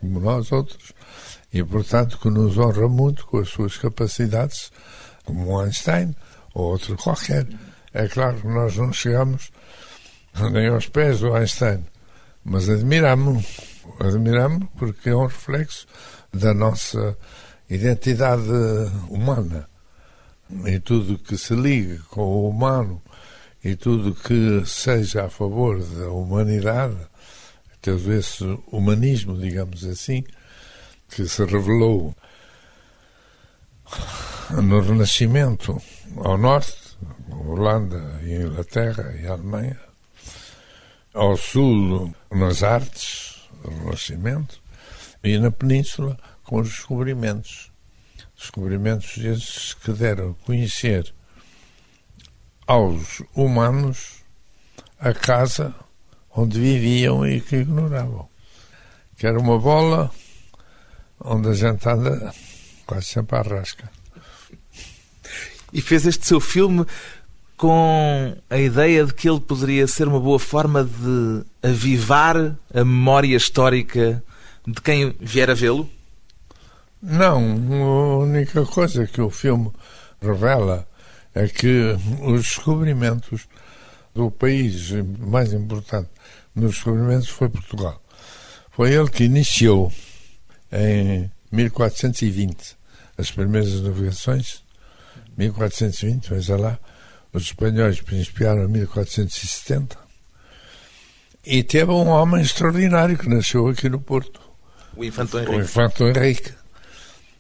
como 0.00 0.21
nós 0.21 0.50
outros, 0.50 0.92
e, 1.52 1.62
portanto, 1.62 2.18
que 2.18 2.30
nos 2.30 2.56
honra 2.59 2.88
muito 2.88 3.26
com 3.26 3.38
as 3.38 3.49
suas 3.49 3.76
capacidades, 3.76 4.73
como 5.25 5.61
Einstein 5.61 6.14
ou 6.54 6.73
outro 6.73 6.97
qualquer. 6.97 7.47
É 7.92 8.09
claro 8.09 8.40
que 8.40 8.49
nós 8.49 8.76
não 8.76 8.92
chegamos 8.92 9.50
nem 10.50 10.68
aos 10.68 10.88
pés 10.88 11.21
do 11.21 11.35
Einstein, 11.35 11.85
mas 12.44 12.68
admiramos 12.68 13.73
admiramos 13.99 14.68
porque 14.78 15.11
é 15.11 15.16
um 15.16 15.26
reflexo 15.26 15.87
da 16.32 16.54
nossa 16.54 17.16
identidade 17.68 18.42
humana. 19.09 19.68
E 20.66 20.78
tudo 20.78 21.18
que 21.18 21.37
se 21.38 21.54
ligue 21.54 21.99
com 22.11 22.23
o 22.23 22.49
humano 22.49 23.00
e 23.64 23.75
tudo 23.75 24.14
que 24.14 24.62
seja 24.66 25.25
a 25.25 25.30
favor 25.30 25.82
da 25.82 26.11
humanidade, 26.11 26.97
todo 27.80 28.12
esse 28.12 28.44
humanismo, 28.71 29.38
digamos 29.38 29.85
assim, 29.85 30.25
que 31.14 31.28
se 31.28 31.45
revelou 31.45 32.14
no 34.50 34.81
Renascimento 34.81 35.81
ao 36.16 36.38
norte, 36.38 36.97
Holanda 37.31 38.21
e 38.23 38.35
Inglaterra 38.37 39.14
e 39.21 39.26
Alemanha, 39.26 39.78
ao 41.12 41.37
sul 41.37 42.14
nas 42.31 42.62
artes, 42.62 43.49
Renascimento, 43.62 44.61
e 45.23 45.38
na 45.38 45.50
Península 45.50 46.19
com 46.45 46.61
os 46.61 46.69
descobrimentos. 46.69 47.71
Descobrimentos 48.37 49.19
esses 49.19 49.75
que 49.75 49.92
deram 49.92 50.31
a 50.31 50.47
conhecer 50.47 51.14
aos 52.66 53.23
humanos 53.35 54.25
a 54.99 55.12
casa 55.12 55.75
onde 56.35 56.59
viviam 56.59 57.26
e 57.26 57.40
que 57.40 57.57
ignoravam. 57.57 58.28
Que 59.16 59.26
era 59.26 59.38
uma 59.38 59.59
bola 59.59 60.11
onde 61.25 61.49
a 61.49 61.55
gente 61.55 61.88
anda 61.88 62.33
quase 62.87 63.07
sempre 63.07 63.37
à 63.37 63.43
rasca. 63.43 63.91
E 65.73 65.81
fez 65.81 66.07
este 66.07 66.26
seu 66.26 66.41
filme 66.41 66.85
com 67.57 68.37
a 68.50 68.59
ideia 68.59 69.07
de 69.07 69.14
que 69.14 69.29
ele 69.29 69.41
poderia 69.41 69.87
ser 69.87 70.09
uma 70.09 70.21
boa 70.21 70.38
forma 70.38 70.85
de 70.85 71.45
avivar 71.62 72.37
a 72.75 72.85
memória 72.85 73.37
histórica 73.37 74.23
de 74.67 74.81
quem 74.81 75.14
vier 75.21 75.49
a 75.50 75.55
vê-lo? 75.55 75.88
Não, 77.00 77.38
a 77.38 78.19
única 78.19 78.64
coisa 78.67 79.07
que 79.07 79.21
o 79.21 79.31
filme 79.31 79.71
revela 80.21 80.87
é 81.35 81.49
que 81.49 81.97
os 82.21 82.43
descobrimentos 82.43 83.49
do 84.14 84.31
país 84.31 84.91
mais 85.19 85.52
importante 85.52 86.11
nos 86.55 86.73
descobrimentos 86.73 87.29
foi 87.29 87.49
Portugal. 87.49 88.00
Foi 88.71 88.93
ele 88.93 89.09
que 89.09 89.25
iniciou 89.25 89.93
em 90.73 91.31
1420 91.50 92.76
as 93.17 93.31
primeiras 93.31 93.81
navegações. 93.81 94.62
1420, 95.37 96.31
veja 96.31 96.57
lá, 96.57 96.79
os 97.33 97.45
espanhóis 97.45 98.00
principiaram 98.00 98.64
em 98.64 98.69
1470. 98.69 99.97
E 101.45 101.62
teve 101.62 101.91
um 101.91 102.09
homem 102.09 102.43
extraordinário 102.43 103.19
que 103.19 103.29
nasceu 103.29 103.67
aqui 103.69 103.88
no 103.88 104.00
Porto. 104.00 104.41
O 104.97 105.05
Infanto 105.05 105.38
Henrique. 105.38 105.55
O 105.55 105.61
Infanto 105.61 106.05
Henrique. 106.05 106.52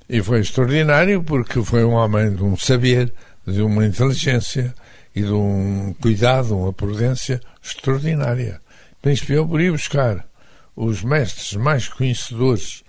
E 0.08 0.22
foi 0.22 0.40
extraordinário 0.40 1.22
porque 1.22 1.62
foi 1.62 1.84
um 1.84 1.92
homem 1.92 2.34
de 2.34 2.42
um 2.42 2.56
saber, 2.56 3.12
de 3.46 3.62
uma 3.62 3.86
inteligência 3.86 4.74
e 5.14 5.22
de 5.22 5.32
um 5.32 5.94
cuidado, 6.00 6.56
uma 6.56 6.72
prudência 6.72 7.40
extraordinária. 7.62 8.60
Principiou 9.00 9.46
por 9.46 9.60
ir 9.60 9.72
buscar 9.72 10.26
os 10.74 11.02
mestres 11.02 11.54
mais 11.54 11.88
conhecedores 11.88 12.82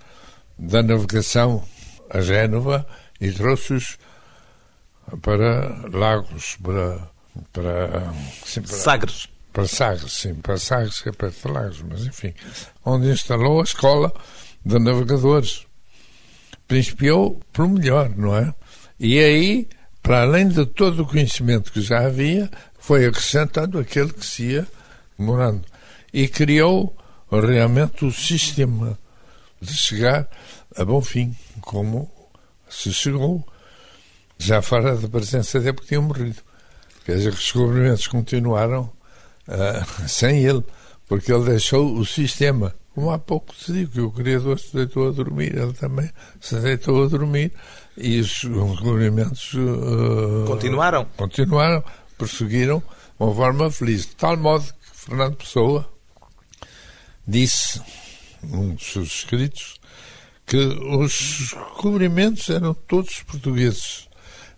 da 0.58 0.82
navegação 0.82 1.64
a 2.10 2.20
Génova 2.20 2.86
e 3.20 3.30
trouxe-os 3.32 3.98
para 5.20 5.88
Lagos, 5.92 6.56
para, 6.62 7.08
para, 7.52 8.12
sim, 8.44 8.62
para 8.62 8.76
Sagres. 8.76 9.28
Para 9.52 9.66
Sagres, 9.66 10.12
sim, 10.12 10.34
para 10.34 10.56
Sagres, 10.56 11.00
que 11.00 11.08
é 11.08 11.12
perto 11.12 11.46
de 11.46 11.52
Lagos, 11.52 11.82
mas 11.82 12.06
enfim, 12.06 12.34
onde 12.84 13.08
instalou 13.08 13.60
a 13.60 13.64
escola 13.64 14.12
de 14.64 14.78
navegadores. 14.78 15.66
Principiou 16.66 17.40
por 17.52 17.68
melhor, 17.68 18.08
não 18.16 18.36
é? 18.36 18.54
E 18.98 19.18
aí, 19.18 19.68
para 20.02 20.22
além 20.22 20.48
de 20.48 20.64
todo 20.64 21.02
o 21.02 21.06
conhecimento 21.06 21.70
que 21.70 21.82
já 21.82 22.06
havia, 22.06 22.50
foi 22.78 23.04
acrescentando 23.06 23.78
aquele 23.78 24.12
que 24.12 24.24
se 24.24 24.44
ia 24.44 24.66
morando. 25.18 25.62
E 26.12 26.26
criou 26.26 26.96
realmente 27.30 28.04
o 28.04 28.12
sistema 28.12 28.98
de 29.64 29.74
chegar 29.74 30.28
a 30.76 30.84
bom 30.84 31.00
fim, 31.00 31.34
como 31.60 32.10
se 32.68 32.92
chegou, 32.92 33.46
já 34.38 34.60
fora 34.60 34.96
da 34.96 35.08
presença 35.08 35.58
dele, 35.58 35.72
porque 35.74 35.88
tinham 35.88 36.02
morrido. 36.02 36.42
Quer 37.04 37.16
dizer, 37.16 37.28
os 37.30 37.36
descobrimentos 37.36 38.06
continuaram 38.06 38.90
uh, 39.48 40.08
sem 40.08 40.44
ele, 40.44 40.64
porque 41.06 41.32
ele 41.32 41.44
deixou 41.44 41.96
o 41.96 42.04
sistema. 42.04 42.74
Como 42.94 43.10
há 43.10 43.18
pouco 43.18 43.54
se 43.54 43.72
digo 43.72 43.90
que 43.90 44.00
o 44.00 44.10
Criador 44.10 44.58
se 44.58 44.74
deitou 44.74 45.08
a 45.08 45.10
dormir, 45.10 45.56
ele 45.56 45.72
também 45.72 46.08
se 46.40 46.54
deitou 46.60 47.04
a 47.04 47.08
dormir 47.08 47.52
e 47.96 48.20
os 48.20 48.44
descobrimentos 48.44 49.52
uh, 49.54 50.44
continuaram. 50.46 51.04
Continuaram, 51.16 51.84
prosseguiram 52.16 52.78
de 52.78 52.84
uma 53.18 53.34
forma 53.34 53.70
feliz. 53.70 54.06
De 54.06 54.14
tal 54.14 54.36
modo 54.36 54.64
que 54.64 54.72
Fernando 54.92 55.36
Pessoa 55.36 55.88
disse, 57.26 57.80
num 58.44 58.74
dos 58.74 58.92
seus 58.92 59.08
escritos, 59.08 59.80
que 60.46 60.56
os 60.56 61.38
descobrimentos 61.38 62.48
eram 62.50 62.74
todos 62.74 63.22
portugueses, 63.22 64.08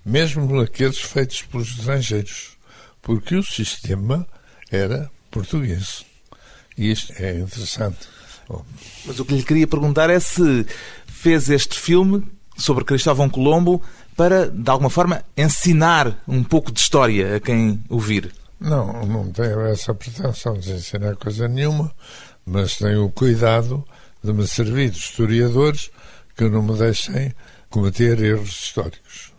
mesmo 0.04 0.60
aqueles 0.60 0.98
feitos 0.98 1.42
pelos 1.42 1.68
estrangeiros, 1.68 2.56
porque 3.00 3.36
o 3.36 3.42
sistema 3.42 4.26
era 4.70 5.10
português. 5.30 6.04
E 6.76 6.90
isto 6.90 7.12
é 7.16 7.38
interessante. 7.38 8.08
Mas 9.04 9.18
o 9.18 9.24
que 9.24 9.34
lhe 9.34 9.42
queria 9.42 9.66
perguntar 9.66 10.10
é 10.10 10.20
se 10.20 10.66
fez 11.06 11.48
este 11.50 11.78
filme 11.78 12.26
sobre 12.56 12.84
Cristóvão 12.84 13.28
Colombo 13.28 13.82
para, 14.16 14.48
de 14.48 14.70
alguma 14.70 14.90
forma, 14.90 15.22
ensinar 15.36 16.22
um 16.26 16.42
pouco 16.42 16.72
de 16.72 16.80
história 16.80 17.36
a 17.36 17.40
quem 17.40 17.82
o 17.88 17.98
vir. 18.00 18.32
Não, 18.58 19.04
não 19.04 19.30
tenho 19.30 19.60
essa 19.66 19.94
pretensão 19.94 20.58
de 20.58 20.72
ensinar 20.72 21.16
coisa 21.16 21.46
nenhuma, 21.46 21.92
mas 22.46 22.76
tenho 22.76 23.04
o 23.04 23.10
cuidado 23.10 23.84
de 24.22 24.32
me 24.32 24.46
servir 24.46 24.90
de 24.90 24.98
historiadores 24.98 25.90
que 26.36 26.48
não 26.48 26.62
me 26.62 26.78
deixem 26.78 27.34
cometer 27.68 28.22
erros 28.22 28.50
históricos. 28.50 29.32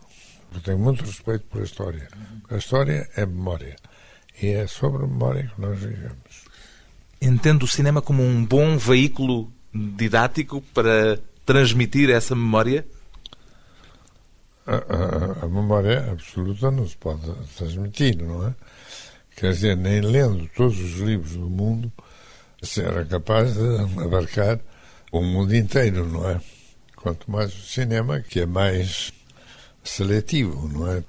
Eu 0.54 0.62
tenho 0.62 0.80
muito 0.80 1.04
respeito 1.06 1.46
por 1.46 1.62
a 1.62 1.63
história. 1.63 2.08
A 2.50 2.58
história 2.58 3.10
é 3.15 3.26
memória. 3.26 3.76
E 4.41 4.48
é 4.48 4.67
sobre 4.67 5.04
a 5.04 5.08
memória 5.08 5.52
que 5.54 5.62
nós 5.62 5.80
vivemos. 5.80 6.48
Entendo 7.22 7.63
o 7.63 7.67
cinema 7.67 8.02
como 8.02 8.24
um 8.24 8.46
bom 8.46 8.78
veículo 8.78 9.52
didático 9.74 10.62
para 10.74 11.20
transmitir 11.46 12.10
essa 12.10 12.36
memória? 12.36 12.86
A, 14.65 14.76
a, 14.76 15.46
a, 15.46 15.48
memória 15.48 16.12
absoluta 16.12 16.70
não 16.70 16.88
se 16.88 16.98
pode 16.98 17.22
transmitir, 17.56 18.17
não 18.22 18.48
é? 18.48 18.54
Quer 19.36 19.54
dizer, 19.54 19.78
nem 19.78 20.02
lendo 20.02 20.50
todos 20.56 20.80
os 20.80 21.00
livros 21.00 21.34
do 21.34 21.50
mundo 21.50 21.91
se 22.62 22.82
era 22.82 23.06
capaz 23.06 23.54
de 23.54 24.02
abarcar 24.02 24.60
o 25.12 25.22
mundo 25.22 25.56
inteiro, 25.56 26.08
não 26.08 26.30
é? 26.30 26.41
Quanto 26.96 27.30
mais 27.30 27.54
o 27.54 27.62
cinema, 27.67 28.20
que 28.22 28.41
é 28.41 28.46
mais 28.46 29.12
seletivo, 29.84 30.67
não 30.67 30.91
é? 30.91 31.04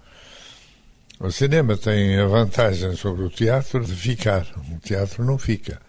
O 1.20 1.32
cinema 1.32 1.76
tem 1.76 2.18
a 2.20 2.26
vantagem 2.26 2.94
sobre 2.94 3.24
o 3.24 3.30
teatro 3.30 3.84
de 3.84 3.94
ficar. 3.94 4.46
O 4.72 4.78
teatro 4.78 5.24
não 5.24 5.36
fica. 5.36 5.80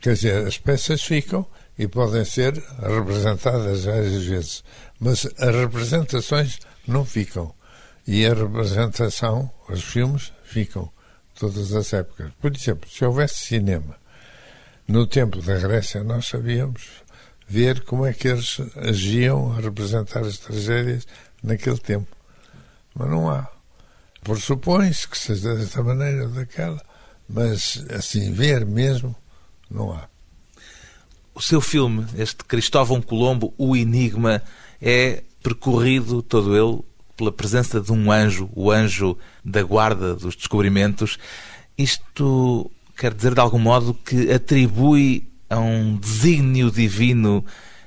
Quer 0.00 0.14
dizer, 0.14 0.46
as 0.46 0.58
peças 0.58 1.02
ficam 1.02 1.44
e 1.76 1.88
podem 1.88 2.24
ser 2.24 2.54
representadas 2.80 3.84
várias 3.84 4.24
vezes, 4.24 4.64
mas 5.00 5.26
as 5.38 5.54
representações 5.54 6.60
não 6.86 7.04
ficam. 7.04 7.52
E 8.06 8.24
a 8.24 8.32
representação, 8.32 9.50
os 9.68 9.82
filmes, 9.82 10.32
ficam 10.44 10.88
todas 11.34 11.74
as 11.74 11.92
épocas. 11.92 12.30
Por 12.40 12.54
exemplo, 12.54 12.88
se 12.88 13.04
houvesse 13.04 13.46
cinema 13.46 13.96
no 14.90 15.06
tempo 15.06 15.40
da 15.40 15.56
Grécia, 15.56 16.02
nós 16.02 16.26
sabíamos 16.26 16.82
ver 17.46 17.84
como 17.84 18.04
é 18.04 18.12
que 18.12 18.26
eles 18.26 18.60
agiam 18.74 19.52
a 19.52 19.60
representar 19.60 20.22
as 20.22 20.38
tragédias 20.38 21.06
naquele 21.40 21.78
tempo. 21.78 22.08
Mas 22.92 23.08
não 23.08 23.30
há. 23.30 23.48
Pressupõe-se 24.24 25.06
que 25.06 25.16
seja 25.16 25.54
desta 25.54 25.80
maneira 25.80 26.24
ou 26.24 26.30
daquela, 26.30 26.82
mas 27.28 27.84
assim, 27.90 28.32
ver 28.32 28.66
mesmo, 28.66 29.14
não 29.70 29.92
há. 29.92 30.08
O 31.32 31.40
seu 31.40 31.60
filme, 31.60 32.04
este 32.18 32.44
Cristóvão 32.44 33.00
Colombo, 33.00 33.54
O 33.56 33.76
Enigma, 33.76 34.42
é 34.82 35.22
percorrido 35.40 36.20
todo 36.20 36.56
ele 36.56 36.82
pela 37.16 37.30
presença 37.30 37.80
de 37.80 37.92
um 37.92 38.10
anjo, 38.10 38.50
o 38.56 38.72
anjo 38.72 39.16
da 39.44 39.62
guarda 39.62 40.16
dos 40.16 40.34
descobrimentos. 40.34 41.16
Isto 41.78 42.68
quer 43.00 43.14
dizer, 43.14 43.32
de 43.32 43.40
algum 43.40 43.58
modo, 43.58 43.94
que 43.94 44.30
atribui 44.30 45.32
a 45.48 45.58
um 45.58 45.96
desígnio 45.96 46.70
divino 46.70 47.42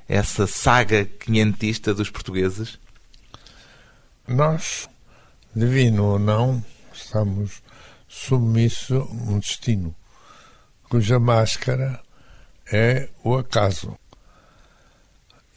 essa 0.10 0.47
saga 0.47 1.06
quinhentista 1.06 1.93
dos 1.93 2.10
portugueses? 2.10 2.80
Nós, 4.28 4.89
divino 5.56 6.04
ou 6.06 6.19
não, 6.19 6.65
estamos 6.91 7.62
submissos 8.08 8.97
a 8.97 9.04
um 9.04 9.38
destino 9.38 9.95
cuja 10.89 11.19
máscara 11.19 12.02
é 12.71 13.08
o 13.23 13.36
acaso. 13.36 13.95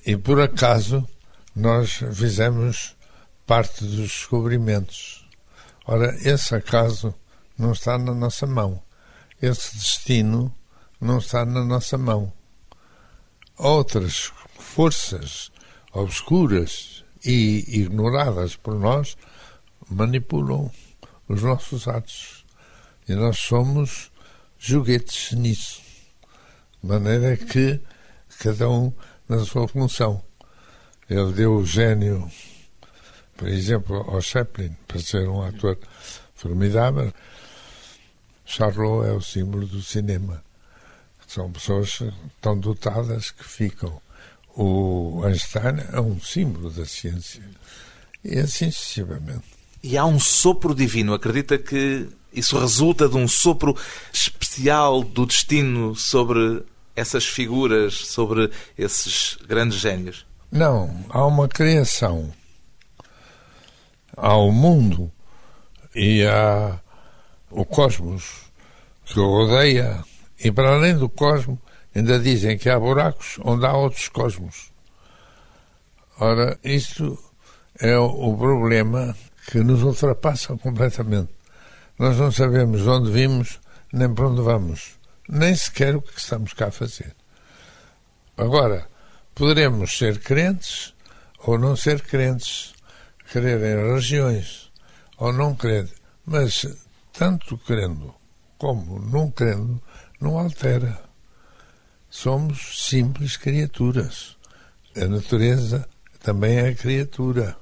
E 0.04 0.18
por 0.18 0.38
acaso 0.38 1.06
nós 1.54 2.02
fizemos 2.12 2.94
parte 3.46 3.84
dos 3.84 3.96
descobrimentos. 3.96 5.26
Ora, 5.86 6.14
esse 6.28 6.54
acaso 6.54 7.14
não 7.56 7.72
está 7.72 7.98
na 7.98 8.12
nossa 8.12 8.46
mão 8.46 8.85
esse 9.40 9.74
destino 9.76 10.54
não 11.00 11.18
está 11.18 11.44
na 11.44 11.64
nossa 11.64 11.98
mão. 11.98 12.32
Outras 13.56 14.32
forças, 14.58 15.50
obscuras 15.92 17.04
e 17.24 17.64
ignoradas 17.80 18.56
por 18.56 18.74
nós, 18.78 19.16
manipulam 19.88 20.70
os 21.28 21.42
nossos 21.42 21.88
atos. 21.88 22.44
E 23.08 23.14
nós 23.14 23.38
somos 23.38 24.10
joguetes 24.58 25.32
nisso. 25.32 25.80
De 26.82 26.88
maneira 26.88 27.36
que 27.36 27.80
cada 28.38 28.68
um 28.68 28.92
na 29.28 29.44
sua 29.44 29.66
função. 29.68 30.22
Ele 31.08 31.32
deu 31.32 31.56
o 31.56 31.64
gênio, 31.64 32.30
por 33.36 33.48
exemplo, 33.48 33.96
ao 34.08 34.20
Chaplin, 34.20 34.76
para 34.86 34.98
ser 34.98 35.28
um 35.28 35.42
ator 35.42 35.78
formidável. 36.34 37.12
Charlot 38.46 39.08
é 39.08 39.12
o 39.12 39.20
símbolo 39.20 39.66
do 39.66 39.82
cinema. 39.82 40.42
São 41.26 41.50
pessoas 41.50 42.00
tão 42.40 42.58
dotadas 42.58 43.32
que 43.32 43.44
ficam. 43.44 44.00
O 44.56 45.22
Einstein 45.24 45.84
é 45.92 46.00
um 46.00 46.18
símbolo 46.20 46.70
da 46.70 46.86
ciência. 46.86 47.42
E 48.24 48.38
assim 48.38 48.70
sucessivamente. 48.70 49.44
E 49.82 49.98
há 49.98 50.06
um 50.06 50.18
sopro 50.18 50.74
divino. 50.74 51.12
Acredita 51.12 51.58
que 51.58 52.08
isso 52.32 52.58
resulta 52.58 53.08
de 53.08 53.16
um 53.16 53.26
sopro 53.26 53.76
especial 54.12 55.02
do 55.02 55.26
destino 55.26 55.94
sobre 55.96 56.64
essas 56.94 57.26
figuras, 57.26 57.94
sobre 57.94 58.50
esses 58.78 59.36
grandes 59.46 59.78
génios? 59.78 60.24
Não, 60.50 61.04
há 61.10 61.26
uma 61.26 61.48
criação. 61.48 62.32
Há 64.16 64.36
o 64.36 64.50
mundo 64.50 65.12
e 65.94 66.24
há 66.24 66.80
o 67.56 67.64
cosmos 67.64 68.50
que 69.04 69.18
o 69.18 69.28
rodeia. 69.28 70.04
E 70.38 70.52
para 70.52 70.74
além 70.74 70.96
do 70.96 71.08
cosmos, 71.08 71.58
ainda 71.94 72.18
dizem 72.18 72.58
que 72.58 72.68
há 72.68 72.78
buracos 72.78 73.38
onde 73.42 73.64
há 73.66 73.72
outros 73.72 74.08
cosmos. 74.08 74.70
Ora, 76.20 76.58
isto 76.62 77.18
é 77.80 77.98
o 77.98 78.36
problema 78.36 79.16
que 79.50 79.58
nos 79.58 79.82
ultrapassa 79.82 80.56
completamente. 80.56 81.30
Nós 81.98 82.18
não 82.18 82.30
sabemos 82.30 82.86
onde 82.86 83.10
vimos 83.10 83.58
nem 83.92 84.12
para 84.12 84.28
onde 84.28 84.42
vamos 84.42 84.96
nem 85.28 85.54
sequer 85.54 85.96
o 85.96 86.02
que 86.02 86.18
estamos 86.18 86.52
cá 86.52 86.68
a 86.68 86.70
fazer. 86.70 87.14
Agora, 88.36 88.86
poderemos 89.34 89.96
ser 89.96 90.20
crentes 90.20 90.94
ou 91.38 91.58
não 91.58 91.76
ser 91.76 92.00
crentes, 92.02 92.74
crer 93.32 93.58
em 93.58 93.88
religiões 93.88 94.70
ou 95.18 95.32
não 95.32 95.54
crer, 95.54 95.88
mas 96.24 96.66
tanto 97.18 97.56
crendo 97.58 98.14
como 98.58 98.98
não 99.00 99.30
crendo 99.30 99.80
não 100.20 100.38
altera. 100.38 101.00
Somos 102.08 102.86
simples 102.88 103.36
criaturas. 103.36 104.36
A 104.96 105.06
natureza 105.06 105.86
também 106.22 106.58
é 106.58 106.74
criatura. 106.74 107.56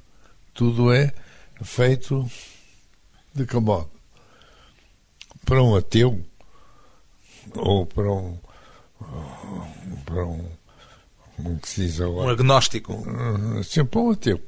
Tudo 0.52 0.92
é 0.92 1.12
feito 1.62 2.30
de 3.34 3.44
que 3.46 3.56
modo? 3.56 3.90
Para 5.44 5.62
um 5.62 5.74
ateu, 5.74 6.24
ou 7.56 7.84
para 7.84 8.10
um. 8.10 8.38
para 10.04 10.24
um. 10.24 10.48
como 11.36 11.60
se 11.64 11.86
diz 11.86 12.00
agora? 12.00 12.28
Um 12.28 12.30
agnóstico. 12.30 13.04
Sim, 13.64 13.84
para 13.84 14.00
um 14.00 14.10
ateu. 14.12 14.40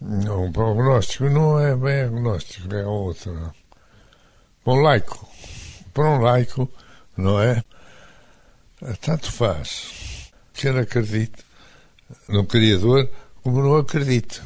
Não, 0.00 0.52
para 0.52 0.66
um 0.66 0.78
agnóstico 0.78 1.24
não 1.30 1.58
é 1.58 1.74
bem 1.74 2.02
agnóstico, 2.02 2.72
é 2.74 2.86
outro. 2.86 3.52
Para 4.66 4.74
um 4.74 4.80
laico. 4.80 5.28
Para 5.94 6.10
um 6.10 6.18
laico, 6.18 6.68
não 7.16 7.40
é? 7.40 7.62
Tanto 9.00 9.30
faz. 9.30 10.32
Quer 10.52 10.76
acredite 10.76 11.44
no 12.28 12.44
Criador 12.44 13.08
como 13.44 13.62
não 13.62 13.76
acredite. 13.76 14.42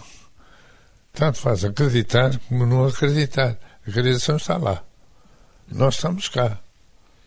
Tanto 1.14 1.38
faz 1.38 1.64
acreditar 1.64 2.38
como 2.40 2.66
não 2.66 2.84
acreditar. 2.84 3.58
A 3.88 3.90
criação 3.90 4.36
está 4.36 4.58
lá. 4.58 4.84
Nós 5.72 5.94
estamos 5.94 6.28
cá. 6.28 6.60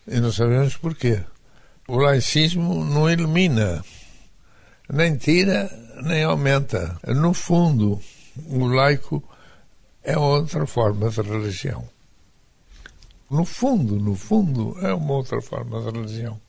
E 0.08 0.20
não 0.20 0.32
sabemos 0.32 0.78
porquê. 0.78 1.20
O 1.88 1.98
laicismo 1.98 2.86
não 2.86 3.10
elimina, 3.10 3.84
nem 4.88 5.18
tira, 5.18 5.68
nem 6.04 6.26
aumenta. 6.26 7.00
No 7.08 7.34
fundo, 7.34 8.00
o 8.46 8.68
laico 8.68 9.28
é 10.04 10.16
outra 10.16 10.68
forma 10.68 11.10
de 11.10 11.22
religião. 11.24 11.92
No 13.34 13.46
fundo, 13.46 13.96
no 14.00 14.14
fundo, 14.14 14.78
é 14.86 14.94
uma 14.94 15.14
outra 15.14 15.42
forma 15.42 15.80
de 15.82 15.86
religião. 15.90 16.40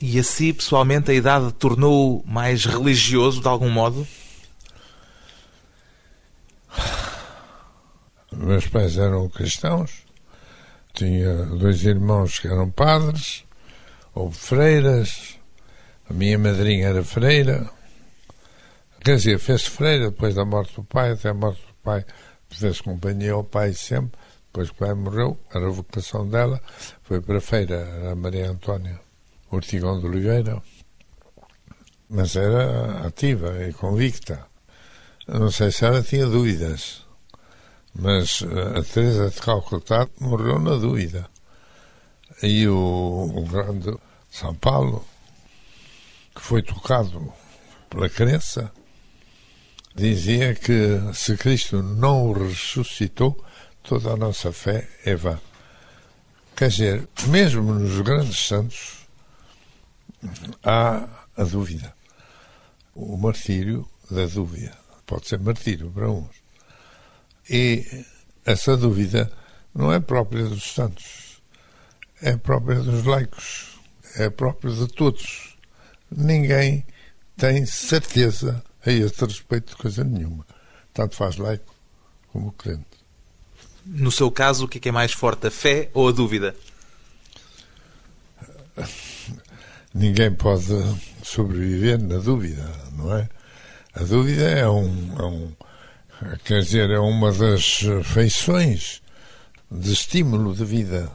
E 0.00 0.18
assim, 0.18 0.52
pessoalmente, 0.52 1.12
a 1.12 1.14
idade 1.14 1.52
tornou-o 1.52 2.24
mais 2.26 2.64
religioso, 2.64 3.40
de 3.40 3.46
algum 3.46 3.70
modo? 3.70 4.04
Meus 8.32 8.66
pais 8.66 8.98
eram 8.98 9.28
cristãos, 9.28 10.04
tinha 10.92 11.46
dois 11.46 11.84
irmãos 11.84 12.40
que 12.40 12.48
eram 12.48 12.68
padres, 12.68 13.44
ou 14.12 14.28
freiras. 14.28 15.38
A 16.10 16.12
minha 16.12 16.36
madrinha 16.36 16.88
era 16.88 17.04
freira. 17.04 17.70
Quer 19.04 19.18
dizer, 19.18 19.38
fez 19.38 19.66
freira 19.68 20.10
depois 20.10 20.34
da 20.34 20.44
morte 20.44 20.74
do 20.74 20.82
pai, 20.82 21.12
até 21.12 21.28
a 21.28 21.34
morte 21.34 21.60
do 21.60 21.74
pai 21.80 22.04
fez 22.50 22.80
companhia 22.80 23.34
ao 23.34 23.44
pai 23.44 23.72
sempre. 23.72 24.20
Depois 24.52 24.68
que 24.68 24.74
o 24.74 24.78
pai 24.86 24.94
morreu, 24.94 25.38
a 25.50 25.58
vocação 25.60 26.28
dela, 26.28 26.60
foi 27.02 27.22
para 27.22 27.38
a 27.38 27.40
feira, 27.40 27.76
era 27.76 28.12
a 28.12 28.14
Maria 28.14 28.50
Antônia 28.50 29.00
Ortigão 29.50 29.98
de 29.98 30.06
Oliveira. 30.06 30.62
Mas 32.10 32.36
era 32.36 33.06
ativa 33.06 33.66
e 33.66 33.72
convicta. 33.72 34.46
Não 35.26 35.50
sei 35.50 35.70
se 35.70 35.86
ela 35.86 36.02
tinha 36.02 36.26
dúvidas 36.26 37.02
mas 37.94 38.42
eh, 38.42 38.78
a 38.78 38.82
Teresa 38.82 39.30
de 39.30 39.40
Calcutá 39.40 40.08
morreu 40.18 40.58
na 40.58 40.76
dúvida. 40.76 41.28
E 42.42 42.66
o, 42.66 43.32
o 43.34 43.46
grande 43.46 43.94
São 44.30 44.54
Paulo, 44.54 45.04
que 46.34 46.40
foi 46.40 46.62
tocado 46.62 47.32
pela 47.90 48.08
crença, 48.08 48.72
dizia 49.94 50.54
que 50.54 50.98
se 51.12 51.36
Cristo 51.36 51.82
não 51.82 52.28
o 52.28 52.32
ressuscitou, 52.32 53.44
toda 53.82 54.10
a 54.10 54.16
nossa 54.16 54.52
fé 54.52 54.88
é 55.04 55.14
vã. 55.14 55.40
Quer 56.56 56.68
dizer, 56.68 57.08
mesmo 57.26 57.74
nos 57.74 58.00
grandes 58.00 58.46
santos 58.46 59.06
há 60.62 61.08
a 61.36 61.44
dúvida. 61.44 61.94
O 62.94 63.16
martírio 63.16 63.88
da 64.10 64.26
dúvida. 64.26 64.76
Pode 65.06 65.26
ser 65.28 65.40
martírio 65.40 65.90
para 65.90 66.10
uns. 66.10 66.30
E 67.48 68.04
essa 68.44 68.76
dúvida 68.76 69.32
não 69.74 69.92
é 69.92 69.98
própria 69.98 70.44
dos 70.44 70.74
santos, 70.74 71.42
é 72.20 72.36
própria 72.36 72.80
dos 72.80 73.04
laicos, 73.04 73.80
é 74.16 74.30
própria 74.30 74.72
de 74.72 74.86
todos. 74.88 75.56
Ninguém 76.10 76.86
tem 77.36 77.64
certeza 77.66 78.62
a 78.84 78.90
esse 78.90 79.24
respeito 79.24 79.70
de 79.70 79.76
coisa 79.76 80.04
nenhuma. 80.04 80.46
Tanto 80.92 81.16
faz 81.16 81.36
laico 81.36 81.74
como 82.28 82.52
crente. 82.52 83.01
No 83.84 84.12
seu 84.12 84.30
caso, 84.30 84.64
o 84.64 84.68
que 84.68 84.88
é 84.88 84.92
mais 84.92 85.12
forte, 85.12 85.46
a 85.46 85.50
fé 85.50 85.90
ou 85.92 86.08
a 86.08 86.12
dúvida? 86.12 86.54
Ninguém 89.94 90.32
pode 90.32 90.66
sobreviver 91.22 92.00
na 92.00 92.18
dúvida, 92.18 92.70
não 92.96 93.16
é? 93.16 93.28
A 93.94 94.02
dúvida 94.04 94.44
é 94.44 94.68
um, 94.68 95.14
é 95.18 95.22
um 95.24 95.52
Quer 96.44 96.62
dizer, 96.62 96.88
é 96.90 97.00
uma 97.00 97.32
das 97.32 97.80
feições 98.04 99.02
de 99.68 99.92
estímulo 99.92 100.54
de 100.54 100.64
vida. 100.64 101.10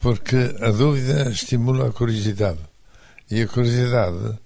Porque 0.00 0.36
a 0.60 0.70
dúvida 0.70 1.28
estimula 1.30 1.88
a 1.88 1.92
curiosidade. 1.92 2.58
E 3.30 3.42
a 3.42 3.46
curiosidade 3.46 4.38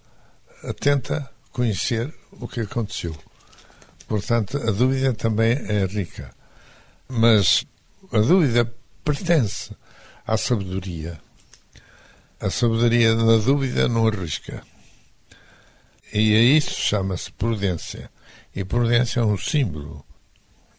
tenta 0.81 1.31
conhecer 1.53 2.13
o 2.33 2.49
que 2.49 2.63
aconteceu. 2.63 3.17
Portanto, 4.09 4.57
a 4.57 4.73
dúvida 4.73 5.15
também 5.15 5.53
é 5.53 5.87
rica. 5.87 6.35
Mas 7.11 7.65
a 8.13 8.19
dúvida 8.19 8.73
pertence 9.05 9.75
à 10.27 10.37
sabedoria. 10.37 11.21
A 12.41 12.49
sabedoria 12.49 13.15
na 13.15 13.37
dúvida 13.37 13.89
não 13.89 14.07
arrisca. 14.07 14.63
E 16.13 16.35
a 16.35 16.41
isso 16.41 16.81
chama-se 16.81 17.33
prudência. 17.33 18.11
E 18.55 18.65
prudência 18.65 19.21
é 19.21 19.25
um 19.25 19.37
símbolo 19.37 20.05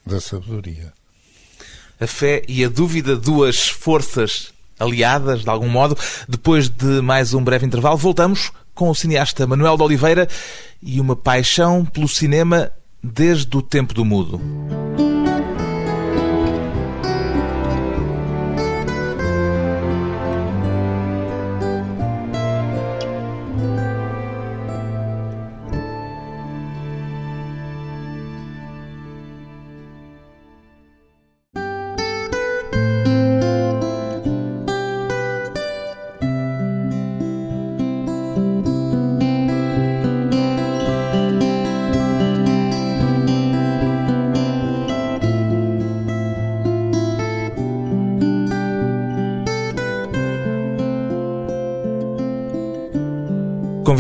da 0.06 0.20
sabedoria. 0.20 0.94
A 2.00 2.08
fé 2.08 2.44
e 2.48 2.64
a 2.64 2.70
dúvida, 2.70 3.16
duas 3.16 3.68
forças 3.68 4.52
aliadas, 4.80 5.44
de 5.44 5.50
algum 5.50 5.70
modo. 5.70 5.98
Depois 6.28 6.70
de 6.70 7.02
mais 7.02 7.34
um 7.34 7.44
breve 7.44 7.66
intervalo, 7.66 7.98
voltamos 7.98 8.52
com 8.74 8.90
o 8.90 8.96
cineasta 8.96 9.46
Manuel 9.46 9.78
de 9.78 9.84
Oliveira 9.84 10.28
e 10.82 11.00
uma 11.00 11.16
paixão 11.16 11.86
pelo 11.86 12.08
cinema 12.08 12.72
desde 13.04 13.56
o 13.56 13.62
tempo 13.62 13.94
do 13.94 14.04
mudo. 14.04 14.81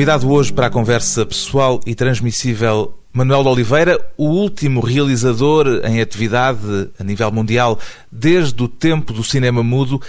Convidado 0.01 0.31
hoje 0.31 0.51
para 0.51 0.65
a 0.65 0.69
conversa 0.71 1.23
pessoal 1.27 1.79
e 1.85 1.93
transmissível 1.93 2.97
Manuel 3.13 3.43
de 3.43 3.49
Oliveira, 3.49 4.03
o 4.17 4.29
último 4.29 4.81
realizador 4.81 5.67
em 5.85 6.01
atividade 6.01 6.89
a 6.99 7.03
nível 7.03 7.31
mundial 7.31 7.79
desde 8.11 8.63
o 8.63 8.67
tempo 8.67 9.13
do 9.13 9.23
cinema 9.23 9.61
mudo. 9.61 10.01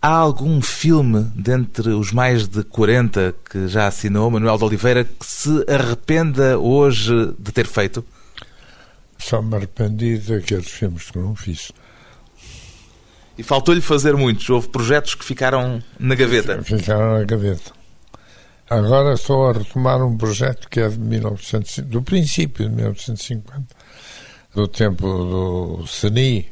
Há 0.00 0.10
algum 0.14 0.62
filme 0.62 1.26
dentre 1.34 1.90
os 1.90 2.12
mais 2.12 2.46
de 2.46 2.62
40 2.62 3.34
que 3.50 3.66
já 3.66 3.88
assinou, 3.88 4.30
Manuel 4.30 4.56
de 4.56 4.62
Oliveira, 4.62 5.02
que 5.02 5.26
se 5.26 5.64
arrependa 5.68 6.56
hoje 6.56 7.34
de 7.36 7.50
ter 7.50 7.66
feito? 7.66 8.04
Só 9.18 9.42
me 9.42 9.56
arrependi 9.56 10.16
daqueles 10.16 10.68
filmes 10.68 11.10
que 11.10 11.18
não 11.18 11.34
fiz. 11.34 11.72
E 13.36 13.42
faltou-lhe 13.42 13.80
fazer 13.80 14.14
muitos? 14.14 14.48
Houve 14.48 14.68
projetos 14.68 15.16
que 15.16 15.24
ficaram 15.24 15.82
na 15.98 16.14
gaveta? 16.14 16.62
Ficaram 16.62 17.18
na 17.18 17.24
gaveta. 17.24 17.83
Agora 18.68 19.12
estou 19.12 19.50
a 19.50 19.52
retomar 19.52 20.02
um 20.02 20.16
projeto 20.16 20.70
que 20.70 20.80
é 20.80 20.88
de 20.88 20.98
1900, 20.98 21.80
do 21.80 22.02
princípio 22.02 22.66
de 22.66 22.74
1950, 22.74 23.62
do 24.54 24.66
tempo 24.66 25.06
do 25.06 25.86
CENI, 25.86 26.50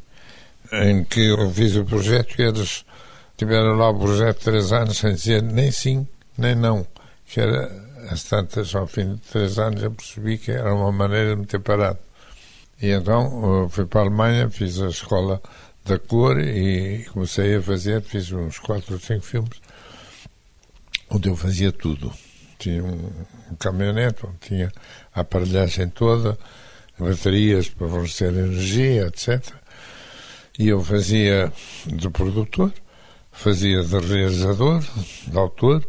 em 0.72 1.04
que 1.04 1.28
eu 1.28 1.50
fiz 1.50 1.74
o 1.74 1.84
projeto 1.86 2.38
e 2.38 2.42
eles 2.42 2.84
tiveram 3.36 3.76
lá 3.76 3.88
o 3.88 3.98
projeto 3.98 4.40
três 4.40 4.72
anos 4.72 4.98
sem 4.98 5.14
dizer 5.14 5.42
nem 5.42 5.70
sim, 5.70 6.06
nem 6.36 6.54
não. 6.54 6.86
Que 7.26 7.40
era, 7.40 7.70
as 8.10 8.24
tantas, 8.24 8.74
ao 8.74 8.86
fim 8.86 9.14
de 9.14 9.20
três 9.22 9.58
anos, 9.58 9.82
eu 9.82 9.90
percebi 9.90 10.36
que 10.36 10.52
era 10.52 10.74
uma 10.74 10.92
maneira 10.92 11.34
de 11.34 11.40
me 11.40 11.46
ter 11.46 11.60
parado. 11.60 11.98
E 12.80 12.90
então 12.90 13.68
fui 13.70 13.86
para 13.86 14.00
a 14.00 14.04
Alemanha, 14.04 14.50
fiz 14.50 14.78
a 14.82 14.88
escola 14.88 15.40
da 15.86 15.98
cor 15.98 16.38
e 16.38 17.06
comecei 17.10 17.56
a 17.56 17.62
fazer, 17.62 18.02
fiz 18.02 18.30
uns 18.32 18.58
quatro 18.58 18.94
ou 18.94 19.00
cinco 19.00 19.22
filmes 19.22 19.62
onde 21.12 21.28
eu 21.28 21.36
fazia 21.36 21.70
tudo. 21.70 22.12
Tinha 22.58 22.82
um, 22.82 23.10
um 23.50 23.54
caminhonete 23.56 24.24
onde 24.26 24.38
tinha 24.38 24.72
a 25.14 25.20
aparelhagem 25.20 25.88
toda, 25.88 26.38
baterias 26.98 27.68
para 27.68 27.88
fornecer 27.88 28.32
energia, 28.32 29.06
etc. 29.06 29.44
E 30.58 30.68
eu 30.68 30.82
fazia 30.82 31.52
de 31.86 32.08
produtor, 32.08 32.72
fazia 33.30 33.82
de 33.82 33.98
realizador, 33.98 34.82
de 35.26 35.36
autor, 35.36 35.86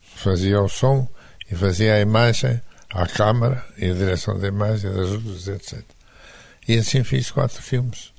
fazia 0.00 0.60
o 0.60 0.68
som 0.68 1.08
e 1.50 1.54
fazia 1.54 1.94
a 1.94 2.00
imagem, 2.00 2.60
a 2.90 3.06
câmara 3.06 3.64
e 3.78 3.90
a 3.90 3.94
direção 3.94 4.38
da 4.38 4.48
imagem, 4.48 4.92
das 4.92 5.10
luzes, 5.10 5.48
etc. 5.48 5.82
E 6.66 6.76
assim 6.76 7.02
fiz 7.04 7.30
quatro 7.30 7.62
filmes. 7.62 8.12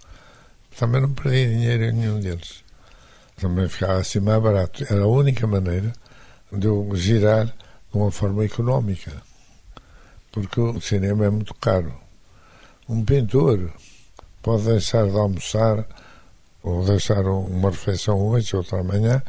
Também 0.78 1.02
não 1.02 1.14
perdi 1.14 1.46
dinheiro 1.48 1.84
em 1.84 1.92
nenhum 1.92 2.20
deles 2.20 2.69
também 3.40 3.68
ficava 3.68 4.00
assim 4.00 4.20
mais 4.20 4.42
barato. 4.42 4.84
Era 4.90 5.04
a 5.04 5.08
única 5.08 5.48
maneira 5.48 5.94
de 6.52 6.68
eu 6.68 6.90
girar 6.96 7.46
de 7.46 7.54
uma 7.98 8.12
forma 8.12 8.44
económica, 8.44 9.12
porque 10.32 10.60
o 10.60 10.80
cinema 10.82 11.26
é 11.26 11.30
muito 11.30 11.54
caro. 11.56 11.94
Um 12.88 13.04
pintor 13.04 13.72
pode 14.42 14.64
deixar 14.64 15.08
de 15.08 15.18
almoçar 15.18 15.86
ou 16.62 16.84
deixar 16.84 17.26
uma 17.26 17.70
refeição 17.70 18.20
hoje, 18.28 18.56
outra 18.56 18.80
amanhã, 18.80 19.22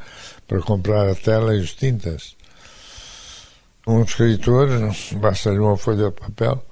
para 0.49 0.61
comprar 0.61 1.09
a 1.09 1.15
tela 1.15 1.55
e 1.55 1.61
os 1.61 1.75
tintas. 1.75 2.37
Um 3.87 4.03
escritor, 4.03 4.69
basta-lhe 5.17 5.59
uma 5.59 5.77
folha 5.77 6.11
de 6.11 6.21
papel 6.21 6.65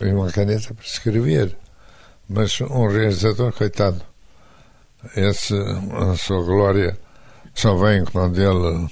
e 0.00 0.06
uma 0.06 0.30
caneta 0.30 0.72
para 0.72 0.84
escrever. 0.84 1.56
Mas 2.28 2.60
um 2.60 2.88
realizador, 2.88 3.52
coitado, 3.52 4.02
esse, 5.14 5.54
a 5.54 6.16
sua 6.16 6.42
glória 6.42 6.98
só 7.54 7.76
vem 7.76 8.04
quando 8.04 8.38
ele 8.40 8.88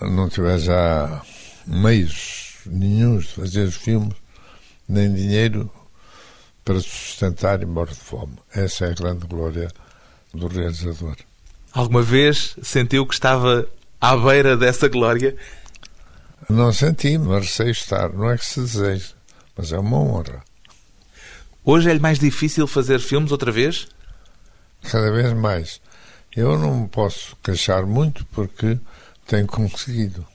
não 0.00 0.28
tiver 0.28 0.58
já 0.58 1.22
meios 1.66 2.58
nenhum 2.66 3.18
de 3.18 3.26
fazer 3.26 3.64
os 3.64 3.76
filmes, 3.76 4.14
nem 4.88 5.12
dinheiro 5.12 5.70
para 6.64 6.80
sustentar 6.80 7.62
e 7.62 7.66
morrer 7.66 7.92
de 7.92 8.00
fome. 8.00 8.36
Essa 8.52 8.86
é 8.86 8.90
a 8.90 8.94
grande 8.94 9.26
glória 9.26 9.70
do 10.32 10.46
realizador. 10.48 11.16
Alguma 11.72 12.02
vez 12.02 12.56
sentiu 12.62 13.06
que 13.06 13.14
estava 13.14 13.66
à 14.00 14.16
beira 14.16 14.56
dessa 14.56 14.88
glória? 14.88 15.36
Não 16.48 16.72
senti, 16.72 17.18
mas 17.18 17.50
sei 17.50 17.70
estar. 17.70 18.12
Não 18.12 18.30
é 18.30 18.38
que 18.38 18.44
se 18.44 18.60
deseja, 18.60 19.12
mas 19.56 19.72
é 19.72 19.78
uma 19.78 19.98
honra. 19.98 20.42
Hoje 21.64 21.90
é-lhe 21.90 22.00
mais 22.00 22.18
difícil 22.18 22.66
fazer 22.66 22.98
filmes 23.00 23.32
outra 23.32 23.50
vez? 23.50 23.88
Cada 24.90 25.10
vez 25.10 25.32
mais. 25.32 25.80
Eu 26.34 26.58
não 26.58 26.80
me 26.80 26.88
posso 26.88 27.36
queixar 27.42 27.86
muito 27.86 28.24
porque 28.26 28.78
tenho 29.26 29.46
conseguido. 29.46 30.26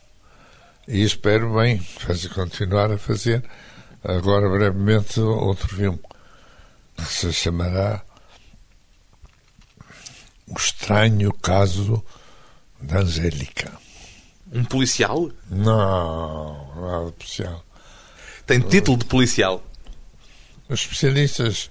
E 0.87 1.03
espero 1.03 1.53
bem 1.55 1.79
fazer, 1.79 2.29
continuar 2.29 2.91
a 2.91 2.97
fazer 2.97 3.43
agora 4.03 4.49
brevemente 4.49 5.19
outro 5.19 5.67
filme 5.67 5.99
que 6.95 7.05
se 7.05 7.31
chamará 7.33 8.01
O 10.47 10.57
Estranho 10.57 11.31
Caso 11.33 12.03
da 12.81 12.99
Angélica. 12.99 13.71
Um 14.51 14.63
policial? 14.63 15.29
Não, 15.49 16.75
nada 16.75 17.11
policial. 17.11 17.63
Tem 18.47 18.59
título 18.59 18.97
de 18.97 19.05
policial? 19.05 19.63
Os 20.67 20.81
especialistas 20.81 21.69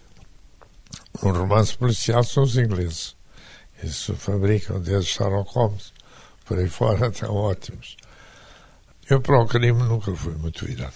um 1.22 1.32
romance 1.32 1.76
policial 1.76 2.22
são 2.22 2.42
os 2.44 2.56
ingleses. 2.56 3.16
Isso 3.82 4.14
fabricam 4.14 4.80
desde 4.80 5.10
Sherlock 5.10 5.52
Holmes, 5.54 5.92
por 6.44 6.58
aí 6.58 6.68
fora, 6.68 7.08
estão 7.08 7.34
ótimos. 7.34 7.96
Eu 9.08 9.20
para 9.20 9.40
o 9.40 9.46
crime 9.46 9.82
nunca 9.82 10.14
fui 10.14 10.34
muito 10.34 10.66
virado. 10.66 10.94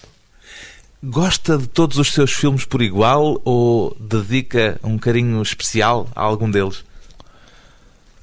Gosta 1.03 1.59
de 1.59 1.67
todos 1.67 1.99
os 1.99 2.13
seus 2.13 2.33
filmes 2.33 2.65
por 2.65 2.83
igual 2.83 3.41
ou 3.45 3.97
dedica 3.99 4.79
um 4.85 4.99
carinho 4.99 5.43
especial 5.43 6.09
a 6.15 6.23
algum 6.23 6.51
deles? 6.51 6.85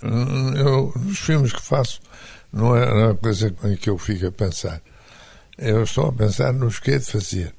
Eu, 0.01 0.93
nos 0.95 1.19
filmes 1.19 1.51
que 1.51 1.61
faço, 1.61 1.99
não 2.53 2.75
é 2.75 2.85
uma 2.85 3.15
coisa 3.15 3.53
em 3.65 3.75
que 3.75 3.89
eu 3.89 3.97
fico 3.97 4.27
a 4.27 4.31
pensar. 4.31 4.81
Eu 5.57 5.83
estou 5.83 6.07
a 6.07 6.13
pensar 6.13 6.53
nos 6.53 6.79
que 6.79 6.91
é 6.91 6.97
de 6.99 7.05
fazer. 7.05 7.53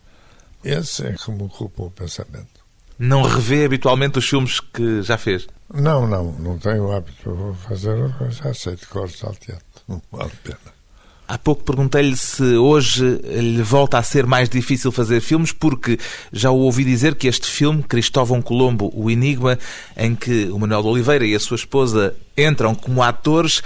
Esse 0.65 1.07
é 1.07 1.13
que 1.13 1.31
me 1.31 1.43
ocupa 1.43 1.83
o 1.83 1.91
pensamento. 1.91 2.60
Não 3.03 3.23
revê 3.23 3.65
habitualmente 3.65 4.19
os 4.19 4.29
filmes 4.29 4.61
que 4.61 5.01
já 5.01 5.17
fez? 5.17 5.47
Não, 5.73 6.07
não, 6.07 6.33
não 6.33 6.59
tenho 6.59 6.85
o 6.85 6.93
hábito. 6.93 7.35
Vou 7.35 7.55
fazer, 7.55 7.97
já 8.29 8.53
sei 8.53 8.77
de 8.77 8.85
cor 8.85 9.09
salteado. 9.09 9.63
Não 9.89 10.03
vale 10.13 10.31
a 10.31 10.47
pena. 10.47 10.81
Há 11.27 11.39
pouco 11.39 11.65
perguntei-lhe 11.65 12.15
se 12.15 12.43
hoje 12.43 13.05
lhe 13.25 13.63
volta 13.63 13.97
a 13.97 14.03
ser 14.03 14.27
mais 14.27 14.51
difícil 14.51 14.93
fazer 14.93 15.23
filmes, 15.23 15.51
porque 15.51 15.99
já 16.31 16.51
o 16.51 16.59
ouvi 16.59 16.85
dizer 16.85 17.15
que 17.15 17.27
este 17.27 17.47
filme, 17.47 17.83
Cristóvão 17.85 18.43
Colombo, 18.43 18.93
O 18.95 19.11
Enigma, 19.11 19.59
em 19.97 20.15
que 20.15 20.51
o 20.51 20.59
Manuel 20.59 20.83
de 20.83 20.89
Oliveira 20.89 21.25
e 21.25 21.35
a 21.35 21.41
sua 21.41 21.55
esposa 21.55 22.15
entram 22.37 22.75
como 22.75 23.03
atores, 23.03 23.63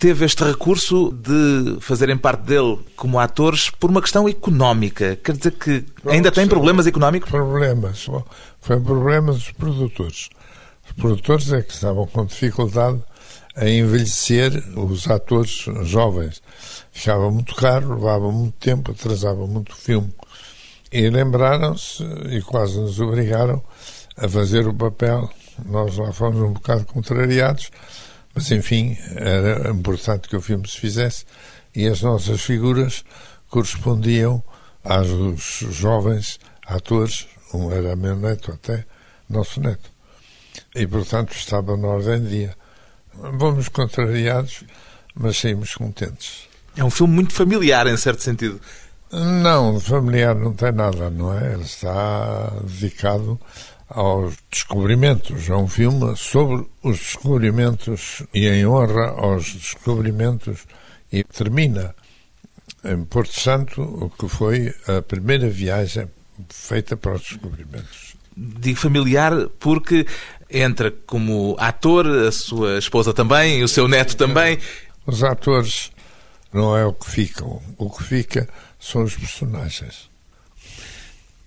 teve 0.00 0.24
este 0.24 0.42
recurso 0.42 1.12
de 1.12 1.78
fazerem 1.80 2.16
parte 2.16 2.40
dele 2.44 2.78
como 2.96 3.20
atores 3.20 3.68
por 3.68 3.90
uma 3.90 4.00
questão 4.00 4.26
económica. 4.26 5.14
Quer 5.22 5.36
dizer 5.36 5.52
que 5.52 5.84
ainda 6.06 6.32
tem 6.32 6.48
problemas 6.48 6.86
económicos? 6.86 7.28
Problemas. 7.28 8.06
Foi 8.62 8.76
um 8.76 8.82
problema 8.82 9.30
dos 9.30 9.52
produtores. 9.52 10.30
Os 10.86 10.92
produtores 10.92 11.52
é 11.52 11.60
que 11.60 11.74
estavam 11.74 12.06
com 12.06 12.24
dificuldade 12.24 12.98
a 13.54 13.68
envelhecer 13.68 14.64
os 14.74 15.06
atores 15.06 15.66
jovens. 15.82 16.42
Ficava 16.90 17.30
muito 17.30 17.54
caro, 17.54 17.94
levava 17.94 18.32
muito 18.32 18.54
tempo, 18.58 18.92
atrasava 18.92 19.46
muito 19.46 19.72
o 19.72 19.76
filme. 19.76 20.10
E 20.90 21.10
lembraram-se 21.10 22.02
e 22.30 22.40
quase 22.40 22.80
nos 22.80 22.98
obrigaram 23.00 23.62
a 24.16 24.26
fazer 24.26 24.66
o 24.66 24.72
papel. 24.72 25.28
Nós 25.66 25.98
lá 25.98 26.10
fomos 26.10 26.40
um 26.40 26.54
bocado 26.54 26.86
contrariados, 26.86 27.70
mas, 28.34 28.50
enfim, 28.50 28.96
era 29.16 29.70
importante 29.70 30.28
que 30.28 30.36
o 30.36 30.40
filme 30.40 30.68
se 30.68 30.78
fizesse 30.78 31.24
e 31.74 31.86
as 31.86 32.02
nossas 32.02 32.40
figuras 32.40 33.04
correspondiam 33.48 34.42
às 34.84 35.08
dos 35.08 35.64
jovens 35.70 36.38
atores, 36.66 37.26
um 37.52 37.70
era 37.72 37.96
meu 37.96 38.16
neto 38.16 38.52
até, 38.52 38.84
nosso 39.28 39.60
neto. 39.60 39.90
E, 40.74 40.86
portanto, 40.86 41.32
estava 41.32 41.76
na 41.76 41.88
ordem 41.88 42.22
de 42.22 42.28
dia. 42.28 42.56
Vamos 43.12 43.68
contrariados, 43.68 44.64
mas 45.14 45.36
saímos 45.36 45.74
contentes. 45.74 46.48
É 46.76 46.84
um 46.84 46.90
filme 46.90 47.12
muito 47.12 47.34
familiar, 47.34 47.86
em 47.86 47.96
certo 47.96 48.22
sentido. 48.22 48.60
Não, 49.12 49.80
familiar 49.80 50.36
não 50.36 50.52
tem 50.52 50.70
nada, 50.70 51.10
não 51.10 51.36
é? 51.36 51.54
Ele 51.54 51.64
está 51.64 52.52
dedicado 52.62 53.40
aos 53.90 54.36
descobrimentos. 54.50 55.48
É 55.50 55.54
um 55.54 55.68
filme 55.68 56.16
sobre 56.16 56.66
os 56.82 56.98
descobrimentos 56.98 58.22
e 58.32 58.48
em 58.48 58.66
honra 58.66 59.08
aos 59.10 59.52
descobrimentos 59.52 60.66
e 61.12 61.24
termina 61.24 61.94
em 62.84 63.04
Porto 63.04 63.38
Santo, 63.38 63.82
o 63.82 64.08
que 64.10 64.28
foi 64.28 64.74
a 64.86 65.02
primeira 65.02 65.50
viagem 65.50 66.08
feita 66.48 66.96
para 66.96 67.14
os 67.14 67.22
descobrimentos. 67.22 68.14
Digo 68.36 68.78
familiar 68.78 69.48
porque 69.58 70.06
entra 70.48 70.90
como 70.90 71.56
ator, 71.58 72.06
a 72.06 72.32
sua 72.32 72.78
esposa 72.78 73.12
também, 73.12 73.62
o 73.62 73.68
seu 73.68 73.86
neto 73.86 74.16
também. 74.16 74.58
Os 75.04 75.22
atores 75.22 75.90
não 76.52 76.76
é 76.76 76.86
o 76.86 76.92
que 76.92 77.10
fica. 77.10 77.44
O 77.44 77.90
que 77.90 78.02
fica 78.02 78.48
são 78.78 79.02
os 79.02 79.16
personagens. 79.16 80.08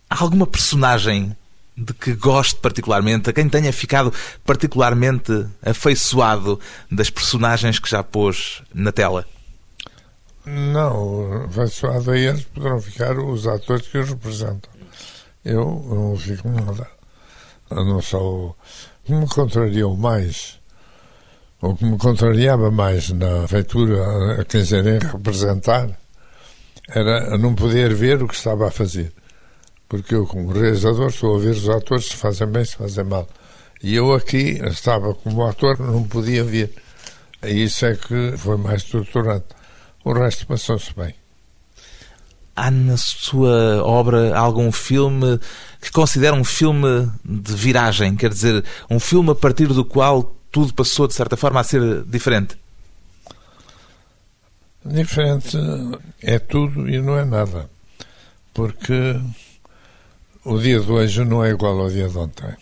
Há 0.09 0.21
alguma 0.21 0.45
personagem 0.45 1.35
de 1.75 1.93
que 1.93 2.13
goste 2.13 2.59
particularmente, 2.59 3.29
a 3.29 3.33
quem 3.33 3.49
tenha 3.49 3.73
ficado 3.73 4.13
particularmente 4.45 5.47
afeiçoado 5.61 6.59
das 6.91 7.09
personagens 7.09 7.79
que 7.79 7.89
já 7.89 8.03
pôs 8.03 8.61
na 8.73 8.91
tela? 8.91 9.25
Não, 10.45 11.45
afeiçoado 11.45 12.11
a 12.11 12.17
eles 12.17 12.43
poderão 12.43 12.79
ficar 12.79 13.17
os 13.17 13.47
atores 13.47 13.87
que 13.87 13.97
os 13.97 14.09
representam. 14.09 14.71
Eu 15.43 15.85
não 15.89 16.15
fico 16.17 16.49
nada. 16.49 16.87
Eu 17.69 17.85
não 17.85 18.01
sou. 18.01 18.49
O 18.49 19.05
que 19.05 19.13
me 19.13 19.27
contrariou 19.27 19.97
mais, 19.97 20.59
o 21.61 21.75
que 21.75 21.85
me 21.85 21.97
contrariava 21.97 22.69
mais 22.69 23.09
na 23.09 23.47
feitura 23.47 24.41
a 24.41 24.45
quem 24.45 24.61
irem 24.61 24.99
representar, 24.99 25.89
era 26.89 27.37
não 27.37 27.55
poder 27.55 27.93
ver 27.93 28.21
o 28.21 28.27
que 28.27 28.35
estava 28.35 28.67
a 28.67 28.71
fazer. 28.71 29.11
Porque 29.93 30.15
eu, 30.15 30.25
como 30.25 30.51
realizador, 30.51 31.09
estou 31.09 31.35
a 31.35 31.37
ver 31.37 31.51
os 31.51 31.69
atores 31.69 32.07
se 32.07 32.15
fazem 32.15 32.47
bem, 32.47 32.65
se 32.65 32.75
fazem 32.75 33.03
mal. 33.03 33.29
E 33.83 33.93
eu 33.93 34.11
aqui 34.11 34.59
estava 34.65 35.13
como 35.13 35.45
ator, 35.45 35.79
não 35.79 36.03
podia 36.03 36.43
ver. 36.43 36.73
E 37.43 37.63
isso 37.63 37.85
é 37.85 37.95
que 37.95 38.35
foi 38.35 38.57
mais 38.57 38.81
torturante. 38.85 39.45
O 40.03 40.11
resto 40.11 40.47
passou-se 40.47 40.91
bem. 40.95 41.13
Há 42.55 42.71
na 42.71 42.97
sua 42.97 43.83
obra 43.83 44.35
algum 44.35 44.71
filme 44.71 45.39
que 45.79 45.91
considera 45.91 46.35
um 46.35 46.43
filme 46.43 47.07
de 47.23 47.53
viragem? 47.53 48.15
Quer 48.15 48.31
dizer, 48.31 48.65
um 48.89 48.99
filme 48.99 49.29
a 49.29 49.35
partir 49.35 49.67
do 49.67 49.85
qual 49.85 50.35
tudo 50.51 50.73
passou, 50.73 51.07
de 51.07 51.13
certa 51.13 51.37
forma, 51.37 51.59
a 51.59 51.63
ser 51.63 52.03
diferente? 52.05 52.57
Diferente 54.83 55.55
é 56.19 56.39
tudo 56.39 56.89
e 56.89 56.99
não 56.99 57.15
é 57.15 57.23
nada. 57.23 57.69
Porque 58.55 59.21
o 60.45 60.59
dia 60.59 60.79
de 60.79 60.91
hoje 60.91 61.23
não 61.23 61.43
é 61.43 61.51
igual 61.51 61.79
ao 61.79 61.89
dia 61.89 62.09
de 62.09 62.17
ontem. 62.17 62.55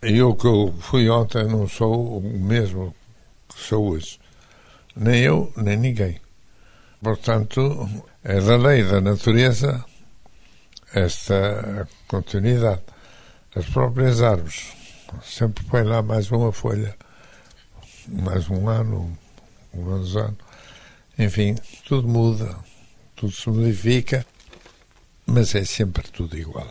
Eu 0.00 0.34
que 0.36 0.46
eu 0.46 0.72
fui 0.80 1.08
ontem 1.10 1.44
não 1.44 1.66
sou 1.66 2.18
o 2.18 2.20
mesmo 2.20 2.94
que 3.48 3.60
sou 3.60 3.90
hoje. 3.90 4.20
Nem 4.94 5.20
eu, 5.22 5.52
nem 5.56 5.76
ninguém. 5.76 6.20
Portanto, 7.02 7.88
é 8.22 8.40
da 8.40 8.56
lei 8.56 8.84
da 8.84 9.00
natureza 9.00 9.84
esta 10.94 11.88
continuidade. 12.06 12.82
As 13.56 13.66
próprias 13.66 14.22
árvores 14.22 14.72
sempre 15.22 15.64
põem 15.64 15.82
lá 15.82 16.00
mais 16.00 16.30
uma 16.30 16.52
folha, 16.52 16.94
mais 18.06 18.48
um 18.48 18.68
ano, 18.68 19.18
um 19.74 19.90
ano. 19.90 20.38
Enfim, 21.18 21.56
tudo 21.88 22.06
muda, 22.06 22.56
tudo 23.16 23.32
se 23.32 23.48
modifica 23.50 24.24
mas 25.28 25.54
é 25.54 25.64
sempre 25.64 26.04
tudo 26.10 26.36
igual. 26.36 26.66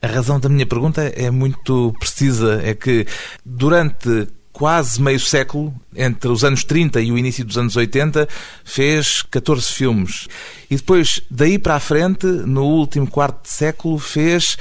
A 0.00 0.06
razão 0.06 0.38
da 0.38 0.48
minha 0.48 0.66
pergunta 0.66 1.02
é 1.02 1.30
muito 1.30 1.94
precisa. 1.98 2.60
É 2.62 2.74
que 2.74 3.06
durante 3.44 4.28
quase 4.52 5.02
meio 5.02 5.20
século, 5.20 5.74
entre 5.94 6.30
os 6.30 6.44
anos 6.44 6.64
30 6.64 7.00
e 7.00 7.12
o 7.12 7.18
início 7.18 7.44
dos 7.44 7.58
anos 7.58 7.76
80, 7.76 8.26
fez 8.64 9.22
14 9.22 9.66
filmes. 9.72 10.28
E 10.70 10.76
depois, 10.76 11.20
daí 11.30 11.58
para 11.58 11.74
a 11.74 11.80
frente, 11.80 12.26
no 12.26 12.64
último 12.64 13.06
quarto 13.06 13.42
de 13.42 13.50
século, 13.50 13.98
fez 13.98 14.56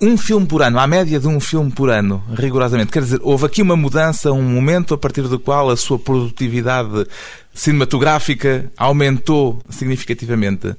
um 0.00 0.16
filme 0.18 0.46
por 0.46 0.62
ano, 0.62 0.78
à 0.78 0.86
média 0.86 1.20
de 1.20 1.28
um 1.28 1.38
filme 1.38 1.70
por 1.70 1.90
ano, 1.90 2.22
rigorosamente. 2.34 2.90
Quer 2.90 3.02
dizer, 3.02 3.20
houve 3.22 3.46
aqui 3.46 3.62
uma 3.62 3.76
mudança, 3.76 4.32
um 4.32 4.42
momento 4.42 4.94
a 4.94 4.98
partir 4.98 5.22
do 5.22 5.38
qual 5.38 5.70
a 5.70 5.76
sua 5.76 5.98
produtividade 5.98 7.06
cinematográfica 7.54 8.70
aumentou 8.76 9.62
significativamente. 9.70 10.74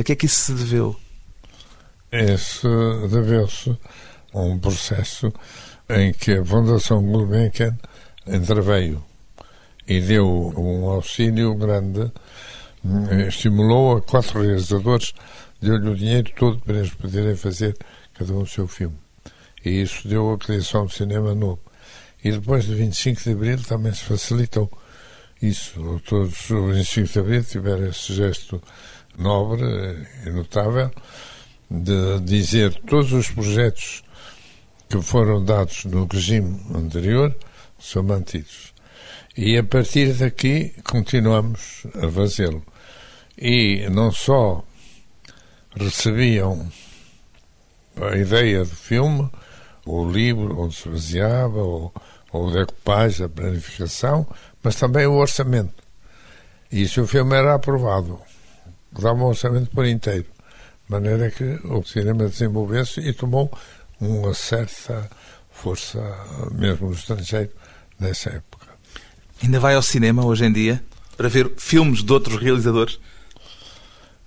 A 0.00 0.02
que 0.02 0.12
é 0.12 0.16
que 0.16 0.24
isso 0.24 0.40
se 0.40 0.52
deveu? 0.54 0.96
Isso 2.10 2.66
deveu-se 3.10 3.76
a 4.32 4.40
um 4.40 4.58
processo 4.58 5.30
em 5.90 6.10
que 6.14 6.32
a 6.32 6.42
Fundação 6.42 7.02
Gulbenkian 7.02 7.78
interveio 8.26 9.04
e 9.86 10.00
deu 10.00 10.26
um 10.56 10.88
auxílio 10.88 11.54
grande, 11.54 12.10
estimulou 13.28 13.98
a 13.98 14.00
quatro 14.00 14.40
realizadores, 14.40 15.12
deu-lhe 15.60 15.90
o 15.90 15.94
dinheiro 15.94 16.32
todo 16.34 16.58
para 16.60 16.78
eles 16.78 16.94
poderem 16.94 17.36
fazer 17.36 17.76
cada 18.14 18.32
um 18.32 18.40
o 18.40 18.46
seu 18.46 18.66
filme. 18.66 18.96
E 19.62 19.82
isso 19.82 20.08
deu 20.08 20.32
a 20.32 20.38
criação 20.38 20.86
do 20.86 20.92
cinema 20.92 21.34
novo. 21.34 21.60
E 22.24 22.32
depois 22.32 22.64
do 22.64 22.74
25 22.74 23.22
de 23.22 23.32
Abril 23.32 23.62
também 23.64 23.92
se 23.92 24.04
facilitou 24.04 24.70
isso. 25.42 26.00
Todos 26.06 26.48
os 26.48 26.74
25 26.74 27.12
de 27.12 27.18
Abril 27.18 27.44
tiveram 27.44 27.86
esse 27.86 28.14
gesto 28.14 28.62
nobre 29.18 29.64
e 30.26 30.30
notável 30.30 30.90
de 31.70 32.20
dizer 32.20 32.74
todos 32.86 33.12
os 33.12 33.30
projetos 33.30 34.02
que 34.88 35.00
foram 35.00 35.44
dados 35.44 35.84
no 35.84 36.06
regime 36.06 36.60
anterior 36.74 37.34
são 37.78 38.02
mantidos. 38.02 38.74
E 39.36 39.56
a 39.56 39.62
partir 39.62 40.12
daqui 40.14 40.74
continuamos 40.82 41.86
a 41.94 42.10
fazê-lo. 42.10 42.64
E 43.38 43.88
não 43.88 44.10
só 44.10 44.64
recebiam 45.76 46.70
a 47.96 48.16
ideia 48.16 48.64
do 48.64 48.74
filme, 48.74 49.30
o 49.86 50.10
livro 50.10 50.60
onde 50.60 50.74
se 50.74 50.88
baseava, 50.88 51.58
ou, 51.58 51.92
ou 52.32 52.48
o 52.48 52.52
decupagem, 52.52 53.26
a 53.26 53.28
planificação, 53.28 54.26
mas 54.62 54.76
também 54.76 55.06
o 55.06 55.14
orçamento. 55.14 55.82
E 56.70 56.86
se 56.86 57.00
o 57.00 57.06
filme 57.06 57.34
era 57.36 57.54
aprovado, 57.54 58.20
dava 58.92 59.18
um 59.18 59.26
orçamento 59.26 59.70
por 59.70 59.86
inteiro, 59.86 60.24
de 60.24 60.90
maneira 60.90 61.30
que 61.30 61.44
o 61.64 61.82
cinema 61.84 62.28
desenvolvesse 62.28 63.00
e 63.00 63.12
tomou 63.12 63.50
uma 64.00 64.34
certa 64.34 65.08
força, 65.50 65.98
mesmo 66.52 66.88
no 66.88 66.94
estrangeiro, 66.94 67.50
nessa 67.98 68.30
época. 68.30 68.66
Ainda 69.42 69.60
vai 69.60 69.74
ao 69.74 69.82
cinema 69.82 70.24
hoje 70.24 70.44
em 70.44 70.52
dia 70.52 70.82
para 71.16 71.28
ver 71.28 71.52
filmes 71.56 72.02
de 72.02 72.12
outros 72.12 72.40
realizadores? 72.40 72.98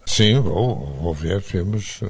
Sim, 0.06 0.40
vou, 0.40 0.96
vou 1.02 1.14
ver 1.14 1.42
filmes. 1.42 2.02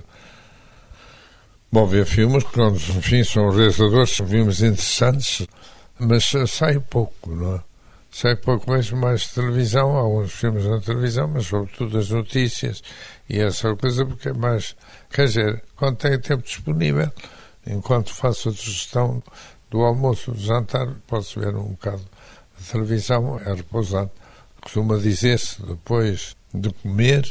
Vou 1.72 1.88
ver 1.88 2.06
filmes 2.06 2.44
que, 2.44 2.62
enfim, 2.62 3.24
são 3.24 3.50
realizadores, 3.50 4.12
são 4.12 4.28
filmes 4.28 4.62
interessantes, 4.62 5.48
mas 5.98 6.32
sai 6.48 6.80
pouco, 6.80 7.32
não 7.34 7.56
é? 7.56 7.73
Sei 8.14 8.36
pouco 8.36 8.70
mesmo 8.70 8.96
mais 9.00 9.26
televisão, 9.30 9.90
alguns 9.98 10.34
filmes 10.34 10.66
na 10.66 10.80
televisão, 10.80 11.28
mas 11.28 11.48
sobretudo 11.48 11.98
as 11.98 12.12
notícias 12.12 12.84
e 13.28 13.40
essa 13.40 13.76
coisa, 13.76 14.06
porque 14.06 14.30
é 14.30 14.34
mais. 14.34 14.76
Quer 15.10 15.26
dizer, 15.26 15.64
quando 15.76 15.98
tenho 15.98 16.22
tempo 16.22 16.44
disponível, 16.44 17.12
enquanto 17.66 18.14
faço 18.14 18.50
a 18.50 18.52
digestão 18.52 19.24
do 19.72 19.82
almoço, 19.82 20.32
do 20.32 20.40
jantar, 20.40 20.88
posso 21.08 21.40
ver 21.40 21.56
um 21.56 21.70
bocado 21.70 22.04
de 22.60 22.72
televisão, 22.72 23.40
é 23.44 23.52
repousado. 23.52 24.12
Costuma 24.62 24.96
dizer-se, 24.98 25.60
depois 25.66 26.36
de 26.54 26.72
comer, 26.72 27.28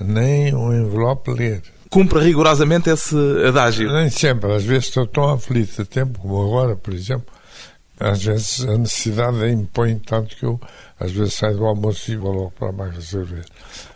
nem 0.00 0.54
um 0.54 0.72
envelope 0.72 1.32
ler. 1.32 1.60
Cumpre 1.90 2.20
rigorosamente 2.20 2.88
esse 2.88 3.16
adágio? 3.44 3.92
Nem 3.92 4.10
sempre. 4.10 4.52
Às 4.54 4.62
vezes 4.62 4.84
estou 4.84 5.08
tão 5.08 5.28
aflito 5.28 5.82
de 5.82 5.88
tempo, 5.88 6.20
como 6.20 6.40
agora, 6.40 6.76
por 6.76 6.94
exemplo, 6.94 7.34
às 7.98 8.22
vezes 8.22 8.64
a 8.64 8.76
necessidade 8.76 9.48
impõe 9.50 9.98
tanto 9.98 10.36
que 10.36 10.44
eu 10.44 10.60
às 11.00 11.12
vezes 11.12 11.34
saio 11.34 11.56
do 11.56 11.66
almoço 11.66 12.10
e 12.10 12.16
vou 12.16 12.32
logo 12.32 12.50
para 12.52 12.68
a 12.68 12.72
máquina 12.72 13.00
de 13.00 13.06
cerveja. 13.06 13.46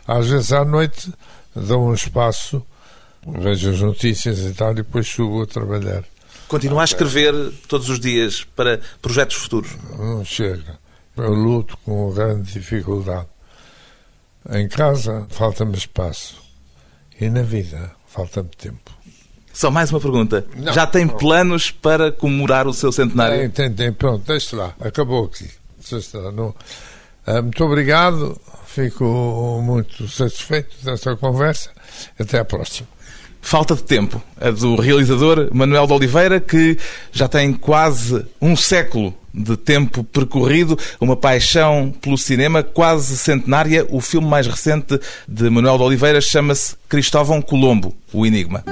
Às 0.07 0.27
vezes 0.27 0.51
à 0.51 0.65
noite 0.65 1.13
dou 1.55 1.89
um 1.89 1.93
espaço, 1.93 2.65
vejo 3.25 3.71
as 3.71 3.81
notícias 3.81 4.39
e 4.39 4.53
tal, 4.53 4.71
e 4.71 4.75
depois 4.75 5.07
subo 5.07 5.43
a 5.43 5.47
trabalhar. 5.47 6.03
Continua 6.47 6.81
a 6.81 6.85
escrever 6.85 7.33
todos 7.67 7.89
os 7.89 7.99
dias 7.99 8.43
para 8.43 8.81
projetos 9.01 9.37
futuros? 9.37 9.71
Não 9.97 10.25
chega. 10.25 10.79
Eu 11.15 11.33
luto 11.33 11.77
com 11.85 12.11
grande 12.11 12.51
dificuldade. 12.53 13.27
Em 14.49 14.67
casa 14.67 15.27
falta-me 15.29 15.77
espaço. 15.77 16.41
E 17.19 17.29
na 17.29 17.43
vida 17.43 17.91
falta-me 18.07 18.49
tempo. 18.49 18.91
Só 19.53 19.69
mais 19.69 19.91
uma 19.91 19.99
pergunta. 19.99 20.45
Não, 20.55 20.73
Já 20.73 20.85
tem 20.87 21.05
não. 21.05 21.17
planos 21.17 21.71
para 21.71 22.11
comemorar 22.11 22.67
o 22.67 22.73
seu 22.73 22.91
centenário? 22.91 23.37
Tem, 23.37 23.49
tem, 23.49 23.71
tem. 23.73 23.93
Pronto, 23.93 24.23
deixe 24.25 24.55
lá. 24.55 24.73
Acabou 24.79 25.25
aqui. 25.25 25.49
Não. 26.33 26.53
Ah, 27.25 27.41
muito 27.41 27.63
obrigado. 27.63 28.39
Fico 28.65 29.03
muito 29.63 30.07
satisfeito 30.07 30.75
desta 30.83 31.15
conversa. 31.15 31.69
Até 32.17 32.39
à 32.39 32.45
próxima. 32.45 32.87
Falta 33.41 33.75
de 33.75 33.83
tempo. 33.83 34.21
A 34.39 34.51
do 34.51 34.75
realizador 34.75 35.49
Manuel 35.51 35.87
de 35.87 35.93
Oliveira, 35.93 36.39
que 36.39 36.77
já 37.11 37.27
tem 37.27 37.51
quase 37.53 38.25
um 38.41 38.55
século 38.55 39.13
de 39.33 39.57
tempo 39.57 40.03
percorrido, 40.03 40.77
uma 40.99 41.15
paixão 41.15 41.93
pelo 42.01 42.17
cinema 42.17 42.61
quase 42.63 43.17
centenária. 43.17 43.85
O 43.89 43.99
filme 43.99 44.27
mais 44.27 44.45
recente 44.45 44.99
de 45.27 45.49
Manuel 45.49 45.77
de 45.77 45.83
Oliveira 45.83 46.21
chama-se 46.21 46.75
Cristóvão 46.87 47.41
Colombo, 47.41 47.95
o 48.13 48.25
Enigma. 48.25 48.63